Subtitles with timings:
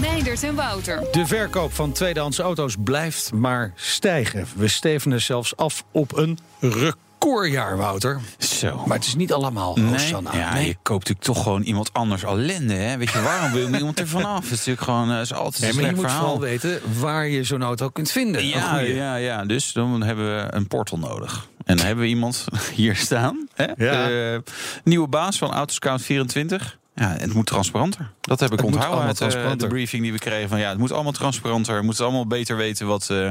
[0.00, 1.02] Meindert en Wouter.
[1.12, 4.46] De verkoop van tweedehands auto's blijft maar stijgen.
[4.56, 8.20] We stevenen zelfs af op een recordjaar, Wouter.
[8.38, 8.82] Zo.
[8.86, 10.34] Maar het is niet allemaal Nee, Hosanna.
[10.36, 10.66] ja, Nee.
[10.66, 12.74] je koopt natuurlijk toch gewoon iemand anders ellende.
[12.74, 12.96] Hè?
[12.96, 14.34] Weet je, waarom wil iemand er vanaf?
[14.34, 16.20] Het is natuurlijk gewoon uh, is altijd Nee, een maar je slecht moet verhaal.
[16.30, 18.46] vooral weten waar je zo'n auto kunt vinden.
[18.46, 21.48] Ja, ja, ja, dus dan hebben we een portal nodig.
[21.64, 23.48] En dan hebben we iemand hier staan.
[23.54, 23.64] Hè?
[23.64, 24.06] Ja.
[24.06, 24.42] De
[24.84, 26.78] nieuwe baas van Autoscout 24.
[27.00, 28.10] Ja, het moet transparanter.
[28.20, 30.48] Dat heb ik Het onthouden uit eh, de briefing die we kregen.
[30.48, 31.78] Van, ja, het moet allemaal transparanter.
[31.78, 33.30] We moeten allemaal beter weten wat, eh,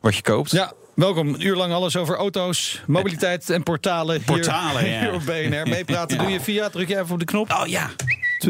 [0.00, 0.50] wat je koopt.
[0.50, 1.28] Ja, welkom.
[1.28, 4.22] Een uur lang alles over auto's, mobiliteit en portalen.
[4.22, 5.00] Portalen, hier, ja.
[5.00, 5.68] hier op BNR.
[5.68, 7.52] Meepraten doe je via, druk je even op de knop.
[7.52, 7.90] Oh ja,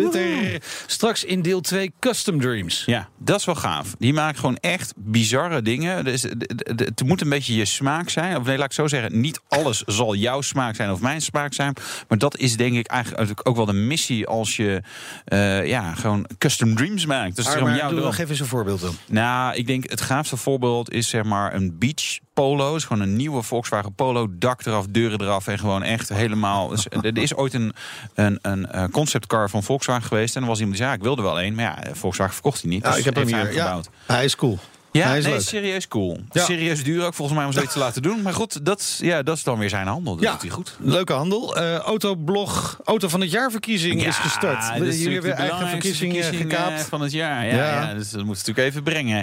[0.00, 0.62] Twitter.
[0.86, 2.82] Straks in deel 2 Custom Dreams.
[2.86, 3.94] Ja, dat is wel gaaf.
[3.98, 6.04] Die maken gewoon echt bizarre dingen.
[6.04, 6.22] Dus,
[6.66, 8.36] het moet een beetje je smaak zijn.
[8.36, 9.20] Of nee, laat ik zo zeggen.
[9.20, 11.74] Niet alles zal jouw smaak zijn of mijn smaak zijn.
[12.08, 14.82] Maar dat is denk ik eigenlijk ook wel de missie als je
[15.24, 17.36] eh, ja, gewoon custom dreams maakt.
[17.36, 18.96] Dus jouw doe nog even eens een voorbeeld dan.
[19.06, 22.74] Nou, ik denk het gaafste voorbeeld is zeg maar een beach polo.
[22.74, 24.28] is gewoon een nieuwe Volkswagen Polo.
[24.30, 26.72] Dak eraf, deuren eraf en gewoon echt helemaal.
[27.02, 27.72] Er is ooit een,
[28.14, 30.36] een, een eh, conceptcar van Volkswagen geweest.
[30.36, 31.54] En er was iemand die zei, ja, ik wilde wel een.
[31.54, 32.82] Maar ja, Volkswagen verkocht hij niet.
[32.82, 33.52] Ja, Dus ik heb hem hier.
[33.52, 33.88] Ja, gebouwd.
[34.06, 34.58] hij is cool.
[34.96, 36.20] Ja, hij is nee, serieus cool.
[36.30, 36.44] Ja.
[36.44, 38.22] Serieus duur ook volgens mij om zoiets te laten doen.
[38.22, 40.14] Maar goed, dat, ja, dat is dan weer zijn handel.
[40.14, 40.76] Dat Ja, doet hij goed.
[40.80, 41.56] leuke handel.
[41.56, 44.76] Eh, Autoblog, Auto van het Jaarverkiezing is gestart.
[44.76, 46.82] Jullie hebben eigen verkiezingen verkiezing, eh, gekaapt.
[46.88, 47.46] van het jaar.
[47.46, 49.16] Ja, dus dat moeten we natuurlijk even brengen.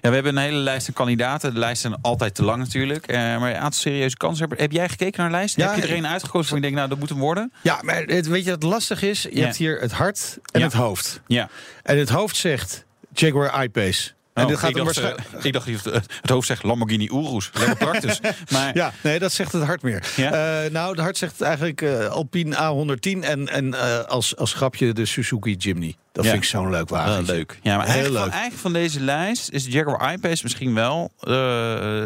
[0.00, 1.52] Ja, we hebben een hele lijst aan kandidaten.
[1.54, 3.06] De lijsten zijn altijd te lang natuurlijk.
[3.06, 4.48] Eh, maar een aantal serieuze kansen.
[4.48, 5.56] Heb, heb jij gekeken naar de lijst?
[5.56, 7.52] Ja, heb je er een uitgekozen van je denkt, nou, dat moet hem worden?
[7.62, 9.26] Ja, maar het, weet je wat lastig is?
[9.30, 11.20] Je hebt hier het hart en het hoofd.
[11.26, 11.48] Ja.
[11.82, 14.10] En het hoofd zegt Jaguar I-Pace.
[14.36, 15.28] En Oh, dit gaat ik, dacht, waarschijnlijk...
[15.38, 17.50] eh, ik dacht, dat het hoofd zegt Lamborghini Urus.
[17.58, 18.20] Lekker praktisch.
[18.52, 20.06] maar Ja, nee, dat zegt het hart meer.
[20.16, 20.32] Ja?
[20.64, 24.92] Eh, nou, het hart zegt eigenlijk eh, Alpine A110 en, en eh, als, als grapje
[24.92, 25.96] de Suzuki Jimny.
[26.12, 26.30] Dat Ja.
[26.30, 27.24] vind ik zo'n leuk wagen.
[27.24, 27.58] Leuk.
[27.62, 28.22] Ja, maar eigenlijk, leuk.
[28.22, 31.30] Van, eigenlijk van deze lijst is de Jaguar I-Pace misschien wel eh,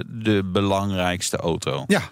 [0.07, 1.85] de belangrijkste auto.
[1.87, 2.03] Ja,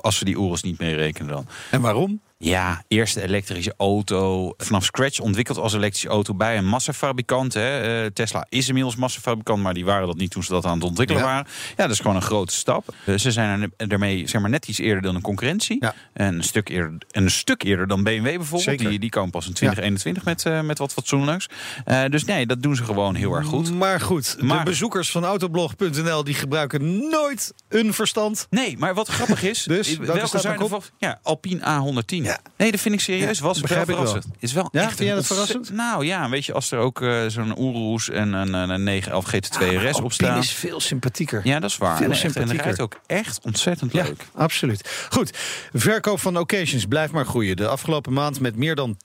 [0.00, 1.46] Als we die Urus niet meerekenen dan.
[1.70, 2.20] en waarom?
[2.38, 4.52] Ja, eerste elektrische auto.
[4.56, 7.54] Vanaf scratch ontwikkeld als elektrische auto bij een massafabrikant.
[7.54, 7.80] Hè.
[8.04, 10.84] Eh, Tesla is inmiddels massafabrikant, maar die waren dat niet toen ze dat aan het
[10.84, 11.28] ontwikkelen Ja.
[11.28, 11.46] waren.
[11.68, 12.94] Ja, dat is gewoon een grote stap.
[13.04, 15.76] Eh, ze zijn er daarmee zeg maar, net iets eerder dan een concurrentie.
[15.80, 15.94] Ja.
[16.12, 18.62] En, een stuk eerder, en een stuk eerder dan BMW bijvoorbeeld.
[18.62, 18.88] Zeker.
[18.88, 21.46] Die, die komen pas in 2021 met, eh, met wat fatsoenlijks.
[21.84, 23.72] Eh, dus nee, dat doen ze gewoon heel erg goed.
[23.74, 28.46] Maar goed, de Maar- bezoekers van autoblog.nl die gebruiken nooit een verstand.
[28.50, 30.90] Nee, maar wat grappig is, Dus, welke zijn er?
[30.98, 32.16] Ja, Alpine A110.
[32.16, 32.38] Ja.
[32.56, 33.38] Nee, dat vind ik serieus.
[33.38, 34.26] Was wel verrassend.
[34.38, 35.70] Is wel Ja, echt vind jij dat verrassend?
[35.72, 39.34] Nou ja, weet je, als er ook eh, zo'n Urus en een, een, een 911
[39.34, 40.38] GT2 RS op staan.
[40.38, 41.40] is veel sympathieker.
[41.44, 41.96] Ja, dat is waar.
[41.96, 42.64] Veel en, echt, en sympathieker.
[42.64, 44.24] rijdt ook echt ontzettend Ja, leuk.
[44.34, 45.06] absoluut.
[45.10, 45.30] Goed,
[45.72, 47.56] verkoop van occasions blijft maar groeien.
[47.56, 48.96] De afgelopen maand met meer dan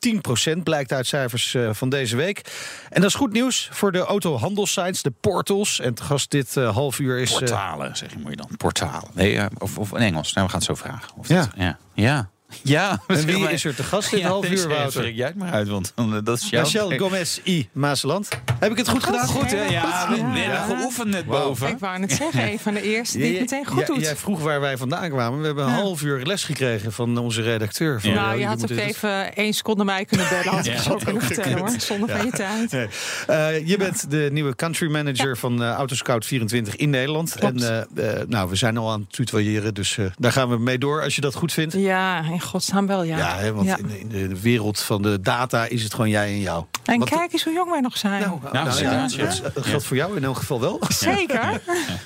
[0.57, 2.41] 10% blijkt uit cijfers eh, van deze week.
[2.89, 5.79] En dat is goed nieuws voor de autohandelsites, de portals.
[5.79, 7.31] En te gast dit eh, half uur is...
[7.31, 8.49] Portalen, zeg je mooi dan.
[8.57, 9.09] Portalen.
[9.13, 10.20] Nee, of, of in Engels.
[10.33, 11.11] Nou, we gaan het zo vragen.
[11.17, 11.39] Of Ja.
[11.39, 11.77] dat- ja.
[11.93, 12.29] Ja.
[12.63, 13.01] Ja.
[13.07, 13.51] en wie maar.
[13.51, 14.91] is er te gast dit Ja, half uur, Wouter?
[14.91, 16.63] spreek jij het maar uit, want dan, eh, dat is jouw...
[16.63, 17.69] Rachel Gomez I.
[17.71, 18.29] Maaseland.
[18.59, 19.27] Heb ik het goed gedaan?
[19.27, 19.63] Goed, hè?
[19.63, 20.23] Ja, we Ja.
[20.33, 21.67] hebben geoefend net boven.
[21.69, 24.01] Ik wou net zeggen, een van de eerste die het meteen goed doet.
[24.01, 25.39] Jij vroeg waar wij vandaan kwamen.
[25.39, 28.01] We hebben een half uur les gekregen van onze redacteur.
[28.01, 30.45] Van, nou, je had ook dit- even één seconde mij kunnen bellen.
[30.55, 30.81] Had ik Ja.
[30.81, 31.69] zo kunnen vertellen hoor.
[31.77, 32.71] Zonder van je tijd.
[32.71, 32.87] Nee.
[33.27, 37.35] Eh, je bent de nieuwe country manager van eh Autoscout 24 in Nederland.
[37.39, 37.63] Klopt.
[37.63, 40.57] En eh, eh, nou, we zijn al aan het tutoyeren, dus eh, daar gaan we
[40.57, 41.73] mee door als je dat goed vindt.
[41.73, 43.17] Ja, in godsnaam wel, ja.
[43.17, 43.77] Ja, hè, want Ja.
[43.77, 46.65] In, de, in de wereld van de data is het gewoon jij en jou.
[46.85, 48.21] En Want- kijk eens hoe jong wij nog zijn.
[48.21, 49.25] Nou, nou, Nou, ja, inderdaad, ja.
[49.43, 50.79] dat, dat geldt voor jou in elk geval wel.
[50.89, 51.61] Zeker.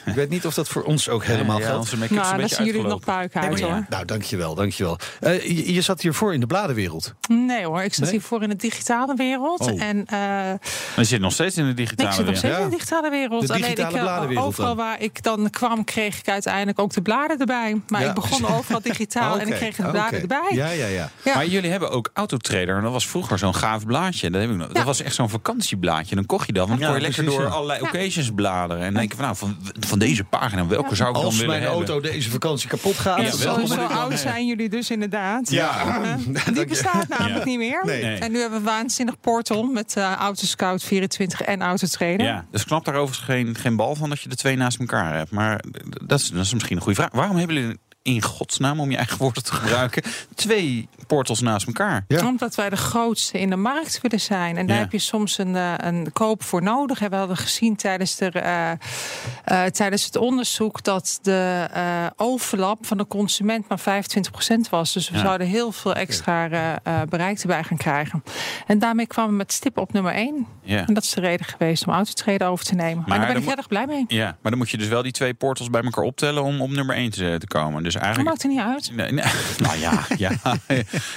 [0.06, 1.80] Ik weet niet of dat voor ons ook helemaal Ja, geldt.
[1.80, 3.86] onze make-up is nou, dan zien jullie nog puik uit Ja, maar hoor.
[3.90, 4.98] Nou, dankjewel, dankjewel.
[5.20, 7.14] Eh je, je zat hiervoor in de bladenwereld.
[7.28, 8.12] Nee hoor, ik zat Nee?
[8.12, 9.60] hiervoor in de digitale wereld.
[9.60, 9.82] Oh.
[9.82, 10.60] En eh, Maar
[10.96, 12.38] je zit nog steeds in de nee, ik digitale zit nog wereld.
[12.38, 12.64] steeds Ja.
[12.64, 13.48] in de digitale wereld.
[13.48, 14.86] De Alleen digitale ik, eh, bladenwereld overal dan.
[14.86, 17.82] waar ik dan kwam, kreeg ik uiteindelijk ook de bladen erbij.
[17.88, 18.08] Maar Ja.
[18.08, 21.10] ik begon overal digitaal en ik kreeg de bladen Ja, ja, ja.
[21.24, 21.34] Ja.
[21.36, 22.76] Maar jullie hebben ook Autotrader.
[22.76, 24.30] En dat was vroeger zo'n gaaf blaadje.
[24.30, 24.68] Dat, heb ik nog.
[24.68, 26.16] dat was echt zo'n vakantieblaadje.
[26.16, 26.68] Dan kocht je dat.
[26.68, 27.56] Want dan Ja, kon je lekker precies, door ja.
[27.56, 27.88] allerlei Ja.
[27.88, 28.84] occasions bladeren.
[28.84, 31.34] En dan denk je van, nou, van, van deze pagina, welke zou ik dan Als
[31.34, 31.80] willen mijn hebben?
[31.88, 33.38] auto deze vakantie kapot gaat...
[33.44, 33.68] Wel.
[33.68, 35.50] zo, oud zijn jullie dus inderdaad.
[35.50, 35.74] Ja.
[36.54, 37.46] Die bestaat namelijk Ja.
[37.46, 37.82] niet meer.
[37.86, 38.04] Nee.
[38.04, 38.18] Nee.
[38.18, 42.22] En nu hebben we een waanzinnig portal met eh Autoscout 24 en Autotrader.
[42.26, 44.80] Ja, dus ik snap daar overigens geen, geen bal van dat je de twee naast
[44.80, 45.32] elkaar hebt.
[45.32, 45.64] Maar
[46.06, 47.10] dat is, dat is misschien een goede vraag.
[47.12, 50.04] Waarom hebben jullie in godsnaam, om je eigen woorden te gebruiken,
[50.36, 52.06] twee portals naast elkaar?
[52.08, 52.28] Ja.
[52.28, 54.58] Omdat wij de grootste in de markt willen zijn.
[54.58, 54.82] En daar Ja.
[54.82, 57.02] heb je soms een, eh, een koop voor nodig.
[57.02, 62.86] En we hadden gezien tijdens, de, eh, eh, tijdens het onderzoek dat de eh, overlap
[62.86, 64.94] van de consument maar 25% was.
[64.94, 65.22] Dus we Ja.
[65.24, 68.24] zouden heel veel extra eh, eh, bereik erbij gaan krijgen.
[68.68, 70.48] En daarmee kwamen we met stip op nummer 1.
[70.64, 70.88] Ja.
[70.88, 73.04] En dat is de reden geweest om autotreden over te nemen.
[73.08, 74.06] Maar en daar ben ik heel erg blij mee.
[74.08, 76.70] Ja, maar dan moet je dus wel die twee portals bij elkaar optellen om op
[76.70, 77.84] nummer 1 te, te komen.
[77.84, 78.30] Dus Dat eigenlijk.
[78.30, 78.92] maakt er niet uit.
[78.96, 79.26] Nee, nee.
[79.68, 80.32] Nou ja, ja,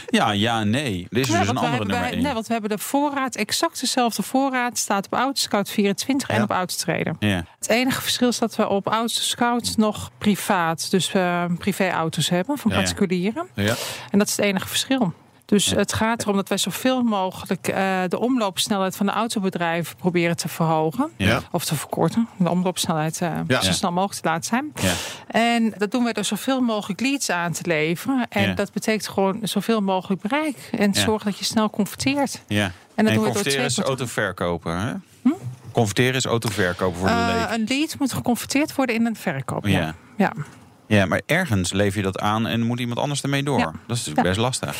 [0.06, 1.06] ja, ja, nee.
[1.10, 2.22] Er is Ja, dus een andere nummer wij- 1.
[2.22, 6.50] nee, want we hebben de voorraad, exact dezelfde voorraad, staat op Autoscout 24 en op
[6.50, 7.16] Autotrader.
[7.18, 12.58] Ja, Het enige verschil is dat we op Autoscout nog privaat, dus eh privéauto's hebben
[12.58, 13.46] van particulieren.
[13.54, 13.74] ja.
[14.10, 15.14] En dat is het enige verschil.
[15.48, 15.76] Dus Ja.
[15.76, 20.48] het gaat erom dat wij zoveel mogelijk eh, de omloopsnelheid van de autobedrijven proberen te
[20.48, 21.10] verhogen.
[21.16, 21.40] Ja.
[21.50, 22.28] Of te verkorten.
[22.36, 23.60] De omloopsnelheid eh, Ja.
[23.60, 24.72] zo snel mogelijk te laten zijn.
[24.82, 24.92] Ja.
[25.40, 28.26] En dat doen wij door zoveel mogelijk leads aan te leveren.
[28.28, 28.54] En Ja.
[28.54, 30.68] dat betekent gewoon zoveel mogelijk bereik.
[30.78, 31.00] En Ja.
[31.00, 32.42] zorg dat je snel converteert.
[32.46, 32.64] ja.
[32.64, 33.98] En dat En doen we door converteren twee is portalen.
[33.98, 34.92] autoverkopen, hè?
[35.72, 37.14] Converteren is autoverkopen voor de
[37.48, 37.58] leek.
[37.58, 39.66] een lead moet geconverteerd worden in een verkoop.
[39.66, 39.94] Ja.
[40.16, 40.32] Ja.
[40.88, 41.06] Ja.
[41.06, 43.58] Maar ergens lever je dat aan en moet iemand anders ermee door.
[43.58, 43.64] Ja.
[43.86, 44.22] Dat is natuurlijk Ja.
[44.22, 44.76] best lastig.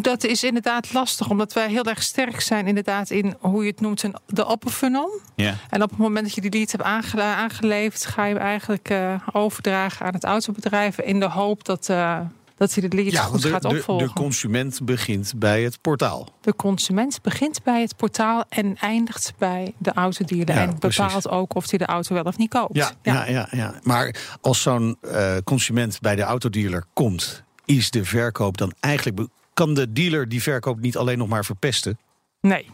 [0.00, 3.80] Dat is inderdaad lastig, omdat wij heel erg sterk zijn inderdaad in hoe je het
[3.80, 5.20] noemt, de upper funnel.
[5.36, 5.54] Ja.
[5.70, 8.88] En op het moment dat je die lead hebt aange- aangeleverd, ga je hem eigenlijk
[8.90, 12.18] eh, overdragen aan het autobedrijf in de hoop dat, eh,
[12.62, 14.06] dat hij de lead Ja, goed de, gaat opvolgen.
[14.06, 16.28] de consument begint bij het portaal.
[16.40, 20.54] De consument begint bij het portaal en eindigt bij de autodealer.
[20.54, 21.28] Ja, en bepaalt precies.
[21.28, 22.76] ook of hij de auto wel of niet koopt.
[22.76, 23.26] Ja, ja.
[23.28, 28.72] Ja, ja, Maar als zo'n eh, consument bij de autodealer komt, is de verkoop dan
[28.80, 29.28] eigenlijk.
[29.54, 31.98] Kan de dealer die verkoop niet alleen nog maar verpesten?
[32.42, 32.66] Nee.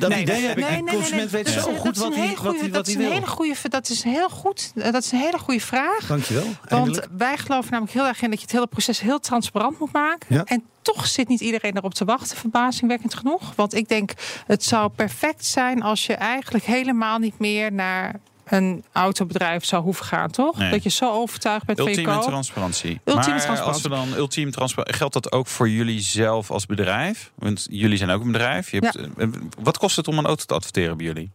[0.00, 0.64] Dat idee heb ik.
[0.68, 2.86] Nee, de nee, consument nee, weet dat zo is- goed wat hij, goeie- hij, dat
[2.88, 3.10] is een wil.
[3.10, 4.72] hele goede, dat is heel goed.
[4.76, 6.06] Eh, Dat is een hele goede vraag.
[6.06, 6.44] Dankjewel.
[6.68, 9.92] Want wij geloven namelijk heel erg in dat je het hele proces heel transparant moet
[9.92, 10.34] maken.
[10.34, 10.44] Ja.
[10.44, 13.52] En toch zit niet iedereen erop te wachten, verbazingwekkend genoeg.
[13.54, 14.12] Want ik denk,
[14.46, 18.20] het zou perfect zijn als je eigenlijk helemaal niet meer naar
[18.52, 20.58] een autobedrijf zou hoeven gaan, toch?
[20.58, 20.70] Nee.
[20.70, 22.26] Dat je zo overtuigd bent van Ultieme je koop.
[22.26, 22.90] transparantie.
[22.90, 23.72] Ultieme maar transparantie.
[23.72, 24.96] als we dan ultiem transparantie...
[24.98, 27.30] Geldt dat ook voor jullie zelf als bedrijf?
[27.34, 28.70] Want jullie zijn ook een bedrijf.
[28.70, 29.26] Je hebt, eh,
[29.62, 31.30] Wat kost het om een auto te adverteren bij jullie?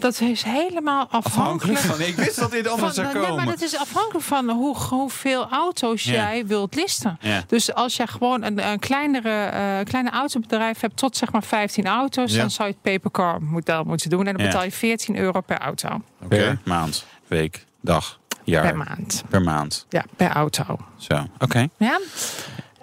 [0.00, 1.78] Dat- is helemaal afhankelijk.
[1.78, 2.00] van...
[2.00, 3.44] Ik wist dat dit anders van- zou nee, komen.
[3.44, 6.12] maar dat is afhankelijk van hoe, hoeveel auto's Ja.
[6.12, 7.18] jij wilt listen.
[7.20, 7.44] Ja.
[7.46, 11.86] Dus als jij gewoon een, een kleinere, eh, kleine autobedrijf hebt tot zeg maar 15
[11.86, 12.40] auto's, Ja.
[12.40, 14.26] dan zou je het papercar model moeten doen.
[14.26, 14.48] En dan Ja.
[14.50, 15.88] betaal je 14 euro per auto.
[16.28, 18.62] Per maand, week, dag, jaar.
[18.66, 19.22] Per maand.
[19.28, 19.86] Per maand.
[19.88, 20.78] Ja, per auto.
[20.96, 21.68] Zo, oké.
[21.76, 22.00] Ja.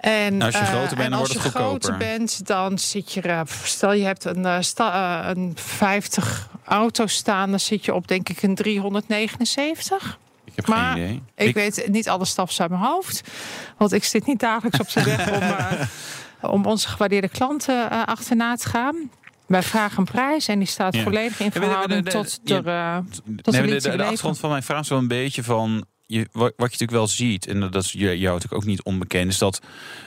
[0.00, 1.80] En, Als je eh, groter bent, en dan als wordt je het goedkoper.
[1.80, 3.44] groter bent, dan zit je...
[3.62, 8.08] stel je hebt een, eh, sta- eh, een 50 auto's staan, dan zit je op
[8.08, 10.18] denk ik een 379.
[10.44, 11.22] Ik heb Maar geen idee.
[11.48, 13.22] Ik, weet niet alle staf uit mijn hoofd.
[13.76, 18.68] Want ik zit niet dagelijks op zijn weg om, om onze gewaardeerde klanten achterna te
[18.68, 19.10] gaan.
[19.46, 21.02] Wij vragen een prijs en die staat Ja.
[21.02, 24.00] volledig in de- verhouding de- de- tot de, eh, tot de de, leveren.
[24.00, 25.84] achtergrond van mijn vraag is wel een beetje van...
[26.08, 28.82] Je, wat, wat je natuurlijk wel ziet, en dat is jou jou natuurlijk ook niet
[28.82, 29.30] onbekend...
[29.30, 29.60] is dat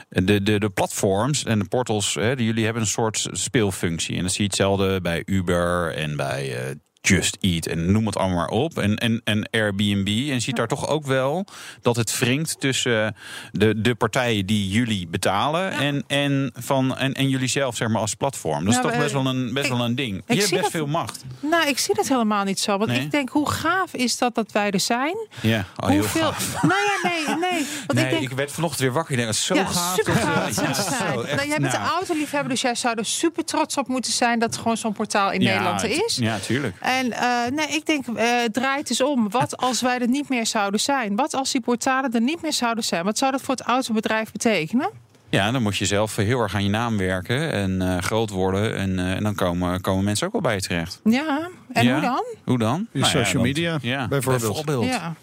[0.08, 4.16] de, de, de platforms en de portals, hè, die jullie hebben een soort speelfunctie.
[4.16, 8.16] En dat zie je hetzelfde bij Uber en bij eh, Just Eat en noem het
[8.16, 8.78] allemaal maar op.
[8.78, 10.30] En, en, en Airbnb.
[10.30, 11.44] En ziet daar toch ook wel
[11.82, 13.16] dat het wringt tussen
[13.52, 15.70] de, de partijen die jullie betalen...
[15.72, 18.58] En, en, van, en, en jullie zelf zeg maar als platform.
[18.64, 20.22] Dat is Ja, toch best wel een, best ik- wel een ding.
[20.26, 21.24] Je hebt best dat- veel macht.
[21.40, 22.78] Nou, ik zie dat helemaal niet zo.
[22.78, 23.00] Want Nee?
[23.00, 25.16] ik denk, hoe gaaf is dat dat wij er zijn?
[25.42, 26.54] Ja, oh, heel gaaf.
[26.62, 27.74] Nou ja, nee, nee.
[27.86, 29.10] Want Nee, ik denk, ik werd vanochtend weer wakker.
[29.10, 29.94] Ik denk, dat is zo ja, gaaf.
[29.94, 31.12] super dat, gaaf dat ja, ze zijn.
[31.12, 31.84] zo, echt, nou, jij bent nou.
[31.84, 35.30] een autoliefhebber, dus jij zou er super trots op moeten zijn dat gewoon zo'n portaal
[35.32, 36.16] in Ja, Nederland er is.
[36.20, 36.76] Ja, tuurlijk.
[36.80, 39.30] En eh, nee, ik denk, eh draait eens om.
[39.30, 41.16] Wat als wij er niet meer zouden zijn?
[41.16, 43.04] Wat als die portalen er niet meer zouden zijn?
[43.04, 44.90] Wat zou dat voor het autobedrijf betekenen?
[45.28, 48.76] Ja, dan moet je zelf heel erg aan je naam werken en eh, groot worden.
[48.76, 51.00] En, eh, en dan komen, komen mensen ook wel bij je terecht.
[51.04, 51.92] Ja, en Ja.
[51.92, 52.24] hoe dan?
[52.44, 52.74] Hoe dan?
[52.92, 54.84] In Nou ja, social dan- media, ja, bijvoorbeeld.
[54.84, 55.14] Ja.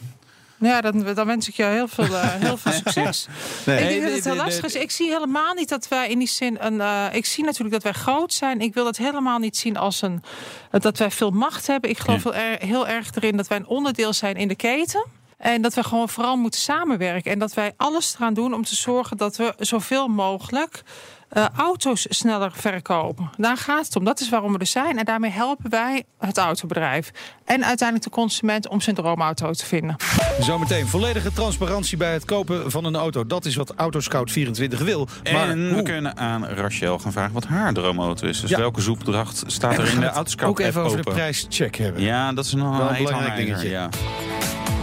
[0.59, 3.27] Ja, dan, dan wens ik je heel veel, eh, heel veel succes.
[3.65, 3.79] Nee.
[3.83, 4.75] Ik denk dat het heel lastig is.
[4.75, 6.81] Ik zie helemaal niet dat wij in die zin een.
[6.81, 8.59] eh, ik zie natuurlijk dat wij groot zijn.
[8.61, 10.23] Ik wil dat helemaal niet zien als een.
[10.71, 11.89] dat wij veel macht hebben.
[11.89, 12.31] Ik geloof Ja.
[12.31, 15.05] heel, er- heel erg erin dat wij een onderdeel zijn in de keten.
[15.37, 17.31] En dat we gewoon vooral moeten samenwerken.
[17.31, 20.81] En dat wij alles eraan doen om te zorgen dat we zoveel mogelijk
[21.29, 23.29] eh, auto's sneller verkopen.
[23.37, 24.03] Daar gaat het om.
[24.03, 24.97] Dat is waarom we er zijn.
[24.99, 27.11] En daarmee helpen wij het autobedrijf.
[27.45, 29.95] En uiteindelijk de consument om zijn droomauto te vinden.
[30.39, 33.25] Zometeen volledige transparantie bij het kopen van een auto.
[33.25, 35.07] Dat is wat Autoscout24 wil.
[35.33, 35.83] Maar en we hoe?
[35.83, 38.41] kunnen aan Rachel gaan vragen wat haar droomauto is.
[38.41, 38.57] Dus Ja.
[38.57, 42.01] welke zoepdracht staat er in de Autoscout ook even over de prijscheck hebben.
[42.01, 43.69] Ja, dat is een een heel belangrijk dingetje.
[43.69, 43.89] Ja.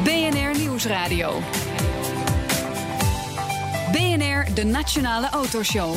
[0.04, 1.42] BNR Nieuwsradio.
[3.94, 5.94] BNR, de Nationale Autoshow.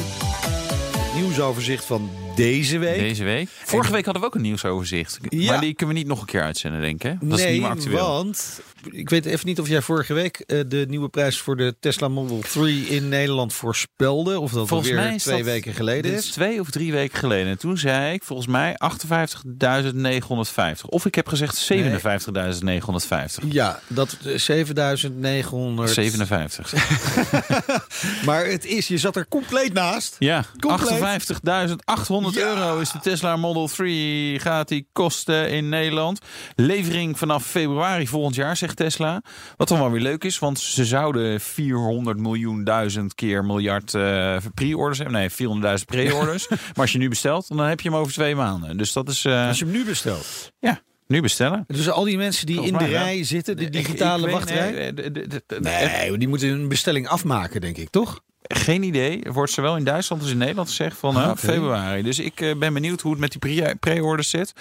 [1.16, 3.00] Nieuwsoverzicht van deze week.
[3.00, 3.50] Deze week.
[3.64, 5.20] Vorige week hadden we ook een nieuwsoverzicht.
[5.32, 7.18] Maar die kunnen we niet nog een keer uitzenden, denk ik.
[7.22, 8.08] Dat is niet meer actueel.
[8.08, 11.76] want ik weet even niet of jij vorige week eh, de nieuwe prijs voor de
[11.80, 14.40] Tesla Model 3 in Nederland voorspelde.
[14.40, 16.26] Of dat volgens alweer twee weken geleden is.
[16.26, 17.48] Twee of drie weken geleden.
[17.48, 20.82] En toen zei ik volgens mij 58.950.
[20.90, 21.78] Of ik heb gezegd 57.950.
[23.50, 25.90] Ja, dat eh, 7900.
[25.90, 26.74] 57.
[28.26, 30.16] maar het is, je zat er compleet naast.
[30.20, 30.50] Ja, 58.800
[32.36, 36.20] euro is de Tesla Model 3 gaat die kosten in Nederland.
[36.56, 39.22] Levering vanaf februari volgend jaar, zegt Tesla.
[39.58, 44.38] Wat dan wel weer leuk is, want ze zouden 400 miljoen duizend keer miljard eh,
[44.54, 45.18] pre-orders hebben.
[45.18, 46.48] Nee, 400.000 pre-orders.
[46.50, 48.78] maar als je nu bestelt, dan heb je hem over twee maanden.
[48.78, 49.26] Dus dat is...
[49.26, 50.52] Eh, als je hem nu bestelt?
[50.60, 50.82] Ja.
[51.08, 51.64] Nu bestellen.
[51.68, 54.94] Dus al die mensen die in de rij zitten, de digitale wachtrij.
[54.94, 58.22] Eh, nee, die moeten een bestelling afmaken, denk ik, toch?
[58.48, 59.22] Geen idee.
[59.32, 62.02] Wordt zowel in Duitsland als in Nederland gezegd van Ah, eh, februari.
[62.02, 64.54] Dus ik eh, ben benieuwd hoe het met die pre- pre-orders zit.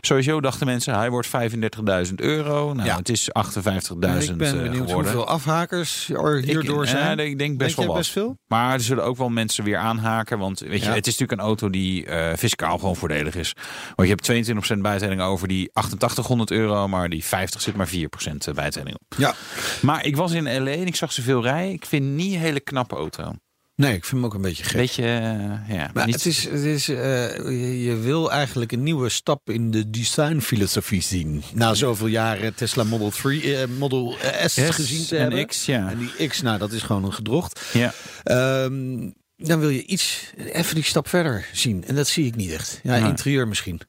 [0.00, 2.72] Sowieso dachten mensen, hij wordt 35.000 euro.
[2.72, 2.96] Nou, Ja.
[2.96, 4.94] het is 58.000 ik ben eh, benieuwd geworden.
[5.12, 7.16] hoeveel afhakers er hierdoor ik, zijn.
[7.16, 8.38] Ja, ik denk best Denk wel best veel?
[8.48, 10.38] Maar er zullen ook wel mensen weer aanhaken.
[10.38, 13.52] Want weet je, het is natuurlijk een auto die eh, fiscaal gewoon voordelig is.
[13.96, 16.88] Want je hebt 22% bijtelling over die 8800 euro.
[16.88, 19.18] Maar die 50 zit maar 4% bijtelling op.
[19.18, 19.34] Ja.
[19.82, 21.72] Maar ik was in LA en ik zag ze veel rijden.
[21.72, 23.25] Ik vind niet een hele knappe auto.
[23.76, 24.76] Nee, ik vind hem ook een beetje gek.
[24.76, 25.90] Beetje, eh, ja.
[25.94, 29.70] Maar niet- het is, het is, eh, je, je wil eigenlijk een nieuwe stap in
[29.70, 31.42] de designfilosofie zien.
[31.52, 34.16] Na zoveel jaren Tesla Model 3, eh, Model
[34.46, 35.46] S, S gezien te en hebben.
[35.46, 35.90] X, ja.
[35.90, 37.60] En die X, nou, dat is gewoon een gedrocht.
[37.72, 37.92] Ja.
[38.22, 41.84] Ehm, dan wil je iets, even die stap verder zien.
[41.86, 42.80] En dat zie ik niet echt.
[42.82, 43.80] Ja, interieur misschien.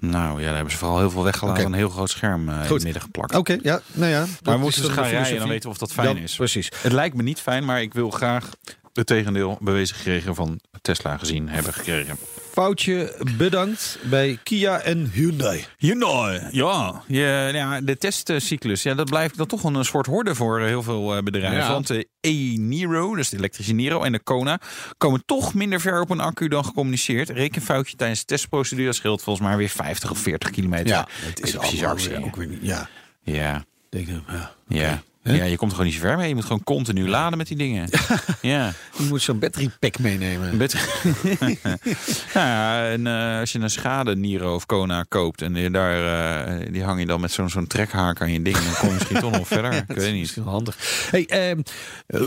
[0.00, 1.58] Nou ja, daar hebben ze vooral heel veel weggelaten.
[1.62, 1.72] Oké.
[1.72, 3.34] Een heel groot scherm eh, in het midden geplakt.
[3.34, 4.26] Oké, ja, nou ja.
[4.42, 6.36] maar we moeten dus gaan rijden en dan weten we of dat fijn is.
[6.36, 6.70] Precies.
[6.82, 8.50] Het lijkt me niet fijn, maar ik wil graag
[8.98, 12.16] het tegendeel bewezen gekregen van Tesla gezien hebben gekregen.
[12.52, 15.64] Foutje bedankt bij Kia en Hyundai.
[15.76, 17.02] Hyundai, ja.
[17.06, 21.16] ja, ja de testcyclus, ja, dat blijft dan toch een soort horde voor heel veel
[21.16, 21.58] eh, bedrijven.
[21.58, 21.70] Ja.
[21.70, 24.60] Want de e-Niro, dus de elektrische Niro en de Kona,
[24.96, 27.28] komen toch minder ver op een accu dan gecommuniceerd.
[27.28, 30.86] Rekenfoutje tijdens de testprocedure scheelt volgens mij weer 50 of 40 kilometer.
[30.86, 32.24] Ja, het is precies actie.
[32.24, 32.62] ook weer niet.
[32.62, 32.88] Ja,
[33.22, 34.54] Ja, denk ik, ja.
[34.68, 35.02] ja.
[35.28, 35.36] Hè?
[35.36, 36.28] Ja, je komt er gewoon niet zo ver mee.
[36.28, 37.88] Je moet gewoon continu laden met die dingen.
[38.40, 38.72] Ja.
[38.98, 40.56] Je moet zo'n battery pack meenemen.
[42.34, 46.66] Nou ja, en eh, als je een schade Niro of Kona koopt en daar, eh,
[46.72, 49.20] die hang je dan met zo'n zo'n trekhaak aan je ding, dan kom je misschien
[49.20, 49.74] toch nog verder.
[49.88, 50.36] Ik weet niet.
[50.44, 50.76] Handig.
[51.10, 51.60] Hey, ehm,
[52.06, 52.20] eh,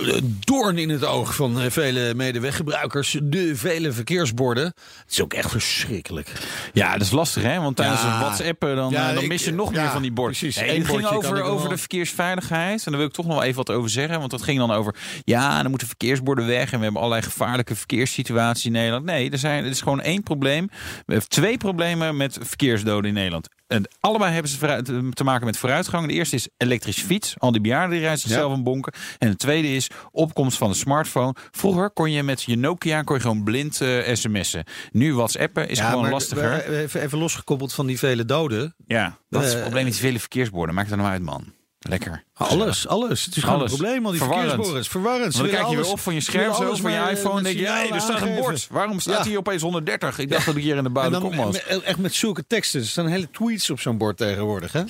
[0.45, 3.17] doorn in het oog van vele medeweggebruikers.
[3.23, 4.65] De vele verkeersborden.
[4.65, 6.31] Het is ook echt verschrikkelijk.
[6.73, 8.11] Ja, dat is lastig hè, want tijdens Ja.
[8.17, 10.37] het WhatsAppen dan, dan mis je nog meer van die borden.
[10.37, 10.59] precies.
[10.59, 13.55] Hey, dit ging over, over de verkeersveiligheid en daar wil ik toch nog wel even
[13.65, 16.83] wat over zeggen, want dat ging dan over, ja, dan moeten verkeersborden weg en we
[16.83, 19.05] hebben allerlei gevaarlijke verkeerssituaties in Nederland.
[19.05, 20.67] Nee, er, zijn, er is gewoon één probleem,
[21.05, 23.47] we hebben twee problemen met verkeersdoden in Nederland.
[23.67, 26.07] En allebei hebben ze te maken met vooruitgang.
[26.07, 27.35] De eerste is elektrische fiets.
[27.37, 28.93] Al die bejaarden die rijden zichzelf een bonken.
[29.17, 31.35] En de tweede is opkomst van de smartphone.
[31.51, 34.63] Vroeger kon je met je Nokia kon je gewoon blind eh, sms'en.
[34.91, 36.79] Nu WhatsAppen is gewoon lastiger.
[36.95, 38.75] Even, losgekoppeld van die vele doden.
[38.87, 40.75] Ja, dat is het Eh, probleem met die vele verkeersborden.
[40.75, 41.53] Maakt er nou uit, man.
[41.89, 42.23] Lekker.
[42.33, 43.25] Alles, alles.
[43.25, 44.85] Het is gewoon een probleem, al die verkeersborden.
[44.85, 45.37] Verwarrend.
[45.37, 47.41] Dan kijk je weer op van je scherm, alles van je eh, iPhone.
[47.41, 48.67] denk je, er staat een bord.
[48.71, 50.19] Waarom staat hier opeens 130?
[50.19, 51.63] Ik dacht dat ik hier in de En buiten dan kom was.
[51.83, 52.79] echt met zulke teksten.
[52.79, 54.71] Er staan hele tweets op zo'n bord tegenwoordig.
[54.71, 54.81] Hè?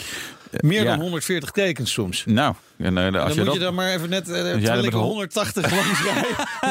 [0.51, 0.89] Meer ja.
[0.89, 2.23] dan 140 tekens soms.
[2.25, 4.83] Nou, en, eh, als Dan je moet je dan maar even net, eh, terwijl ik
[4.83, 6.27] met hol- 180 langs rijd,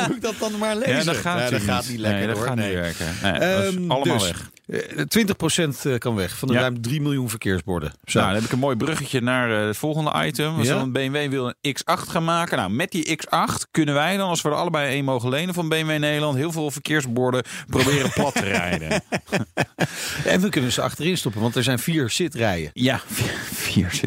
[0.09, 0.97] moet ik dat dan maar lezen.
[0.97, 2.47] Ja, dat gaat, Nee, dat natuurlijk gaat niet lekker dat hoor.
[2.47, 2.67] gaat Nee.
[2.69, 3.07] niet werken.
[3.23, 4.50] Nee, dat is Ehm, allemaal dus, weg.
[4.71, 6.61] Eh, 20% eh, kan weg van de Ja.
[6.61, 7.93] ruim 3 miljoen verkeersborden.
[8.05, 8.19] Zo.
[8.19, 10.57] Nou, dan heb ik een mooi bruggetje naar eh, het volgende item.
[10.57, 10.75] Als Ja?
[10.79, 12.57] dan BMW wil een X8 gaan maken.
[12.59, 15.69] Nou, met die X8 kunnen wij dan, als we er allebei één mogen lenen van
[15.69, 19.03] BMW Nederland, heel veel verkeersborden proberen plat te rijden.
[20.25, 22.71] En we kunnen ze achterin stoppen, want er zijn vier zitrijen.
[22.73, 23.00] Ja,
[23.67, 24.00] vier.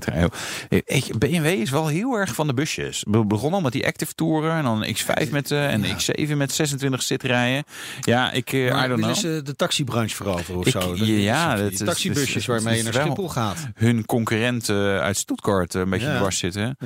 [0.86, 3.06] Weet je, BMW is wel heel erg van de busjes.
[3.10, 5.96] We begonnen al met die Active Touren en dan een X5 met eh, en de
[6.28, 7.64] X7 met 26 zitrijen.
[8.02, 9.16] Ja, ik eh, I Maar don't know.
[9.16, 10.96] ze de taxibranche veroveren of Ik- zo?
[11.06, 13.68] ja, dat die is- taxibusjes is- waarmee je naar Schiphol gaat.
[13.76, 16.18] Hun concurrenten uit Stuttgart eh, een beetje Ja.
[16.18, 16.78] dwars zitten.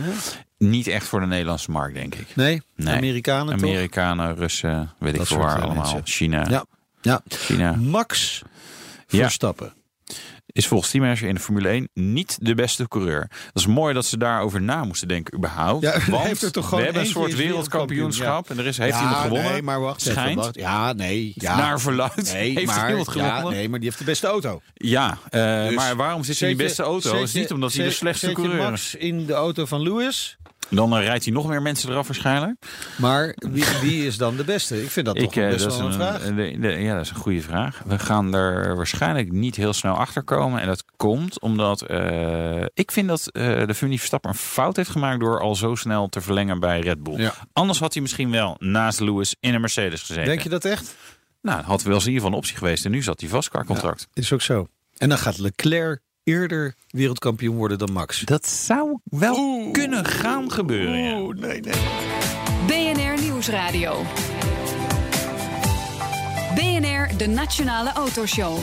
[0.58, 2.36] Niet echt voor de Nederlandse markt, denk ik.
[2.36, 2.96] Nee, Nee.
[2.96, 3.70] Amerikanen toch?
[3.70, 5.84] Amerikanen, Russen, weet ik veel waar eh, allemaal.
[5.84, 6.02] mensen.
[6.04, 6.46] China.
[6.50, 6.66] Ja.
[7.02, 7.22] Ja.
[7.28, 8.42] China Max
[9.08, 9.30] Ja.
[10.58, 13.28] Is volgens teammanager in de Formule 1 niet de beste coureur.
[13.30, 15.84] Dat is mooi dat ze daarover na moesten denken überhaupt.
[15.84, 18.50] Ja, hij want er toch we hebben een soort wereldkampioenschap.
[18.50, 19.52] En er is, heeft ja, iemand gewonnen.
[19.52, 20.02] Nee, maar wacht.
[20.02, 20.50] Schijnt.
[20.52, 21.32] Ja, nee.
[21.36, 21.58] Ja.
[21.58, 23.54] Naar verluid Nee, heeft maar, iemand ja, gewonnen.
[23.60, 24.62] nee, maar die heeft de beste auto.
[24.74, 27.10] Ja, eh, Dus maar waarom zit hij in die beste auto?
[27.10, 28.70] zet is niet omdat hij de slechtste coureur is.
[28.70, 30.38] Max in de auto van Lewis.
[30.70, 32.66] Dan eh, rijdt hij nog meer mensen eraf waarschijnlijk.
[32.98, 34.84] Maar wie, wie is dan de beste?
[34.84, 36.22] Ik vind dat toch eh, best dat wel een, vraag.
[36.24, 37.82] de- de- ja, dat is een goede vraag.
[37.86, 40.62] We gaan er waarschijnlijk niet heel snel achter komen.
[40.62, 44.90] En dat komt omdat eh, ik vind dat eh, de Formule Verstappen een fout heeft
[44.90, 47.18] gemaakt door al zo snel te verlengen bij Red Bull.
[47.20, 47.34] Ja.
[47.54, 50.26] Anders had hij misschien wel naast Lewis in een Mercedes gezeten.
[50.26, 50.96] Denk je dat echt?
[51.42, 52.86] Nou, had wel eens in ieder geval een optie geweest.
[52.86, 54.08] En nu zat hij vast qua contract.
[54.14, 54.68] Is ook zo.
[54.98, 58.20] En dan gaat Leclerc eerder wereldkampioen worden dan Max.
[58.20, 60.98] Dat zou wel kunnen gaan gebeuren.
[60.98, 61.34] Ja.
[61.48, 61.74] nee, nee.
[62.68, 64.02] BNR Nieuwsradio.
[66.56, 68.58] BNR, de Nationale Autoshow.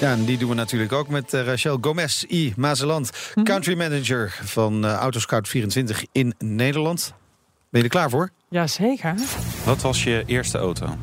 [0.00, 2.52] Ja, en die doen we natuurlijk ook met eh, Rachel Gomez I.
[2.56, 3.10] Mazeland,
[3.42, 7.14] country manager van eh Autoscout 24 in Nederland.
[7.70, 8.30] Ben je er klaar voor?
[8.48, 9.14] Jazeker.
[9.64, 10.96] Wat was je eerste auto?